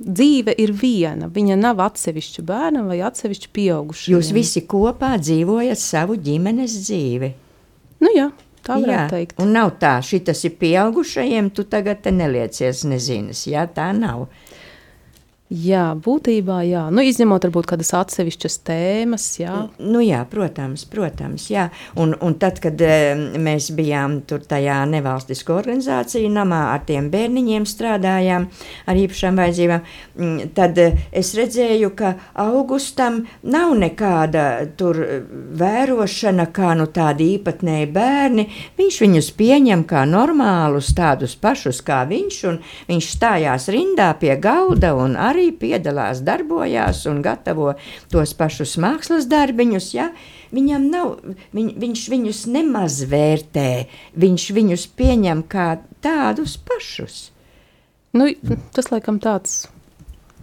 Dzīve 0.00 0.54
ir 0.56 0.70
viena. 0.72 1.26
Viņa 1.28 1.58
nav 1.60 1.80
atsevišķa 1.84 2.42
bērna 2.48 2.86
vai 2.86 3.02
atsevišķa 3.04 3.50
pieauguša. 3.52 4.06
Jūs 4.14 4.30
visi 4.32 4.62
kopā 4.64 5.18
dzīvojat 5.20 5.76
savu 5.76 6.16
ģimenes 6.16 6.78
dzīvi. 6.86 7.28
Nu, 8.00 8.08
jā, 8.14 8.30
tā 8.64 8.78
varētu 8.80 8.94
jā. 8.96 9.08
teikt. 9.12 9.42
Un 9.44 9.52
nav 9.52 9.74
tā, 9.82 9.98
šis 10.00 10.46
ir 10.48 10.54
pieaugušajiem, 10.62 11.50
tu 11.52 11.66
tagad 11.68 12.08
neliecies 12.16 12.86
nezinas. 12.88 13.44
Jā, 13.44 13.66
tā 13.68 13.90
nav. 13.92 14.30
Jā, 15.50 15.96
būtībā 15.98 16.60
jā. 16.62 16.84
Nu, 16.94 17.02
izņemot 17.02 17.42
varbūt 17.48 17.66
kādas 17.72 17.88
atsevišķas 17.98 18.56
tēmas. 18.68 19.24
Jā, 19.40 19.54
nu, 19.82 19.98
jā 19.98 20.20
protams, 20.30 20.84
protams. 20.86 21.48
Jā. 21.50 21.64
Un, 21.98 22.12
un 22.22 22.36
tad, 22.38 22.60
kad 22.62 22.78
e, 22.78 23.16
mēs 23.34 23.72
bijām 23.74 24.20
tur 24.30 24.44
tajā 24.46 24.76
nevalstiskā 24.92 25.56
organizācija 25.56 26.30
namā 26.30 26.60
ar 26.76 26.84
tiem 26.86 27.08
bērniņiem 27.10 27.66
strādājām 27.66 28.46
ar 28.86 29.00
īpašām 29.00 29.40
vajadzībām, 29.42 29.88
tad 30.54 30.78
e, 30.78 30.86
es 31.18 31.32
redzēju, 31.34 31.90
ka 31.98 32.12
augustam 32.46 33.24
nav 33.42 33.74
nekāda 33.82 34.46
tur 34.78 35.02
vērošana, 35.58 36.46
kā 36.54 36.76
nu 36.78 36.86
tādi 36.94 37.32
īpatnēji 37.40 37.90
bērni. 37.98 38.46
Viņš 38.78 39.00
viņus 39.02 39.32
pieņem 39.42 39.82
kā 39.90 40.06
normālus, 40.06 40.94
tādus 40.94 41.34
pašus 41.34 41.82
kā 41.82 42.04
viņš, 42.06 42.40
un 42.54 42.62
viņš 42.86 43.12
stājās 43.18 43.66
rindā 43.74 44.12
pie 44.22 44.38
galda 44.38 44.94
un 44.94 45.18
arī 45.18 45.39
arī 45.40 45.48
piedalās, 45.56 46.20
darbojās 46.26 47.02
un 47.10 47.22
gatavo 47.24 47.72
tos 48.12 48.36
pašus 48.36 48.76
mākslas 48.82 49.26
darbiņus. 49.30 49.90
Ja? 49.96 50.10
Viņam 50.54 50.86
nav, 50.92 51.16
viņ, 51.56 51.74
viņš 51.80 52.06
viņus 52.12 52.44
nemaz 52.52 53.00
vērtē, 53.10 53.68
viņš 54.20 54.46
viņus 54.60 54.86
pieņem 55.00 55.44
kā 55.50 55.72
tādus 56.04 56.58
pašus. 56.60 57.30
Nu, 58.12 58.26
tas 58.74 58.90
laikam 58.90 59.20
tāds 59.22 59.64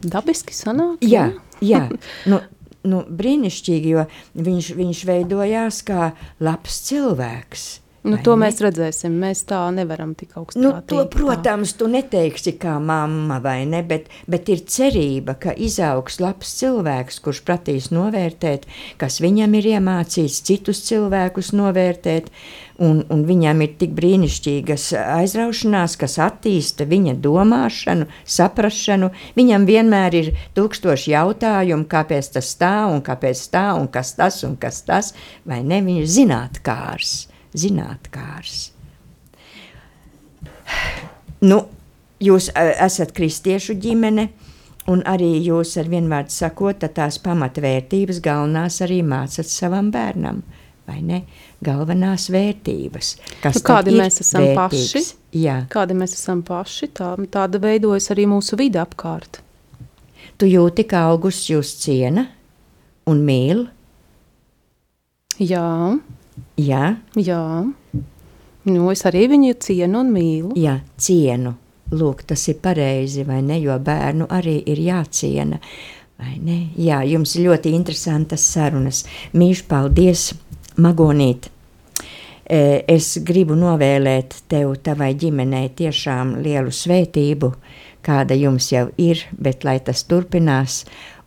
dabiski 0.03 0.55
sanāk. 0.55 1.03
Jā, 1.03 1.31
jā. 1.63 1.87
nu, 2.29 2.39
nu, 2.87 3.01
brīnišķīgi, 3.07 3.91
jo 3.95 4.05
viņš, 4.35 4.71
viņš 4.77 5.03
veidojās 5.09 5.81
kā 5.87 6.13
labs 6.43 6.79
cilvēks. 6.87 7.67
Nu, 8.07 8.17
to 8.23 8.35
ne? 8.37 8.45
mēs 8.45 8.61
redzēsim. 8.63 9.15
Mēs 9.19 9.43
tā 9.49 9.59
nevaram 9.75 10.13
tik 10.17 10.37
augstu 10.39 10.61
nu, 10.61 10.71
to, 10.87 11.01
protams, 11.11 11.73
tā. 11.73 11.81
tu 11.81 11.89
neteiksi 11.91 12.53
kā 12.59 12.77
mamma, 12.79 13.41
vai 13.43 13.59
ne? 13.69 13.81
Bet, 13.87 14.07
bet 14.31 14.51
ir 14.53 14.63
cerība, 14.69 15.35
ka 15.41 15.51
izaugs 15.51 16.21
labs 16.23 16.53
cilvēks, 16.61 17.19
kurš 17.25 17.43
prasīs 17.47 17.89
novērtēt, 17.95 18.67
kas 19.01 19.19
viņam 19.23 19.57
ir 19.59 19.73
iemācīts, 19.75 20.39
citus 20.47 20.85
cilvēkus 20.87 21.51
novērtēt. 21.57 22.31
Un, 22.77 22.99
un 23.09 23.23
viņam 23.25 23.63
ir 23.65 23.71
tik 23.81 23.95
brīnišķīgas 23.97 24.91
aizraušanās, 25.01 25.95
kas 25.97 26.19
attīsta 26.21 26.85
viņa 26.85 27.15
domāšanu, 27.23 28.05
saprāšanu. 28.21 29.09
Viņam 29.39 29.65
vienmēr 29.65 30.17
ir 30.19 30.29
tūkstoši 30.53 31.15
jautājumu, 31.15 31.87
kāpēc 31.89 32.29
tas 32.37 32.51
tā, 32.61 32.75
un 32.91 33.01
kāpēc 33.01 33.41
tā, 33.49 33.71
un 33.79 33.89
kas 33.89 34.13
tas, 34.19 34.43
un 34.45 34.53
kas 34.61 34.83
tas, 34.85 35.15
vai 35.49 35.63
ne? 35.65 35.81
Viņa 35.87 36.05
ir 36.05 36.13
zinātnākārs 36.19 37.15
zinātnākārs. 37.55 38.71
Nu, 41.45 41.61
jūs 42.23 42.49
e, 42.51 42.67
esat 42.83 43.13
kristiešu 43.15 43.77
ģimene, 43.81 44.29
un 44.91 45.03
arī 45.07 45.35
jūs 45.45 45.75
ar 45.79 45.89
vienvārdu 45.91 46.33
sakot, 46.33 46.85
tās 46.95 47.19
pamatvērtības 47.23 48.21
galvenās 48.23 48.81
arī 48.85 49.01
mācat 49.05 49.49
savam 49.51 49.91
bērnam. 49.93 50.41
Vai 50.87 51.01
ne? 51.03 51.25
Galvenās 51.63 52.29
vērtības. 52.31 53.09
Kas 53.43 53.57
nu, 53.59 53.63
kādi 53.67 53.93
mēs 53.97 54.21
esam 54.23 54.45
vērtīgs? 54.45 54.93
paši? 54.93 55.17
Jā. 55.35 55.57
Kādi 55.71 55.97
mēs 55.99 56.15
esam 56.15 56.39
paši, 56.47 56.87
tā, 56.95 57.11
tāda 57.33 57.59
veidojas 57.59 58.07
arī 58.15 58.23
mūsu 58.31 58.55
vide 58.59 58.79
apkārt. 58.79 59.41
Tu 60.39 60.47
jūti, 60.47 60.85
ka 60.87 61.03
augusts 61.09 61.49
jūs 61.51 61.73
ciena 61.81 62.27
un 63.09 63.25
mīl? 63.27 63.65
Jā. 65.43 65.97
Jā. 66.57 66.95
Jā. 67.15 67.41
Nu, 68.67 68.89
es 68.91 69.05
arī 69.07 69.27
viņu 69.31 69.53
cienu 69.63 70.01
un 70.03 70.09
mīlu. 70.11 70.55
Jā, 70.59 70.79
cienu. 70.99 71.53
Lūk, 71.95 72.25
tas 72.27 72.41
ir 72.51 72.57
pareizi, 72.59 73.23
vai 73.23 73.39
ne? 73.45 73.61
Jo 73.63 73.77
bērnu 73.79 74.27
arī 74.33 74.57
ir 74.67 74.81
jāciena. 74.83 75.59
Jā, 76.75 77.03
jums 77.07 77.37
ļoti 77.37 77.71
interesantas 77.77 78.43
sarunas. 78.51 79.05
Mīļš, 79.37 79.61
paldies, 79.69 80.31
Magonīt! 80.81 81.47
E, 82.47 82.59
es 82.89 83.17
gribu 83.27 83.55
novēlēt 83.59 84.35
tev, 84.49 84.73
tavai 84.83 85.13
ģimenei, 85.19 85.71
tiešām 85.77 86.37
lielu 86.43 86.73
svētību, 86.73 87.51
kāda 88.03 88.35
jums 88.39 88.71
jau 88.71 88.87
ir, 88.97 89.23
bet 89.31 89.65
lai 89.67 89.77
tas 89.83 90.03
turpinās 90.07 90.83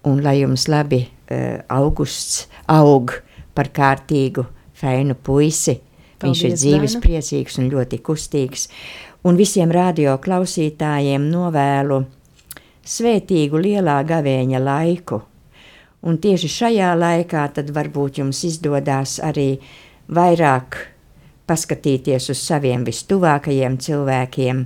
un 0.09 0.23
lai 0.25 0.39
jums 0.41 0.65
labi 0.71 1.03
uh, 1.05 1.61
augusts 1.69 2.47
aug 2.73 3.13
par 3.55 3.69
kārtīgu 3.77 4.47
feinu 4.81 5.17
puisi. 5.17 5.79
Paldies, 6.21 6.25
Viņš 6.25 6.43
ir 6.45 6.57
dzīves, 6.57 6.95
Dāna. 6.97 7.03
priecīgs 7.07 7.59
un 7.61 7.71
ļoti 7.73 8.01
kustīgs. 8.05 8.69
Un 9.25 9.37
visiem 9.37 9.73
radio 9.73 10.17
klausītājiem 10.21 11.29
novēlu 11.33 12.03
svētīgu 12.85 13.61
lielā 13.61 13.99
gavēņa 14.09 14.61
laiku. 14.65 15.21
Un 16.03 16.17
tieši 16.17 16.49
šajā 16.49 16.95
laikā 16.97 17.45
tad 17.57 17.73
varbūt 17.77 18.21
jums 18.23 18.41
izdodas 18.49 19.19
arī 19.25 19.59
vairāk 20.09 20.79
paskatīties 21.51 22.31
uz 22.33 22.41
saviem 22.41 22.87
vistuvākajiem 22.87 23.77
cilvēkiem 23.85 24.65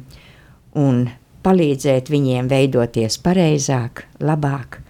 un 0.85 1.03
palīdzēt 1.45 2.13
viņiem 2.13 2.49
veidoties 2.51 3.19
pareizāk, 3.25 4.07
labāk, 4.21 4.81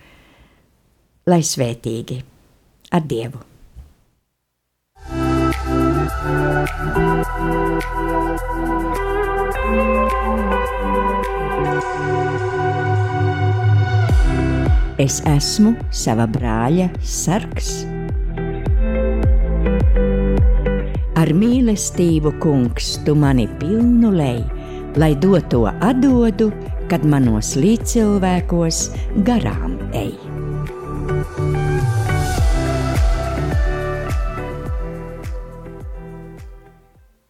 lai 1.27 1.41
svētīgi 1.43 2.21
ar 2.95 3.11
Dievu! 3.11 3.54
Es 15.05 15.19
esmu 15.29 15.75
sava 15.93 16.25
brāļa 16.31 16.87
sargs. 17.05 17.83
Ar 21.21 21.33
mīlestību, 21.37 22.33
kungs, 22.41 22.95
tu 23.05 23.13
mani 23.19 23.45
pilnu 23.61 24.13
lej, 24.17 24.41
lai 24.97 25.13
doto 25.21 25.67
atdodu, 25.69 26.49
kad 26.89 27.05
manos 27.05 27.53
līdzcilvēkos 27.61 28.87
garām 29.29 29.77
ej. 29.93 30.15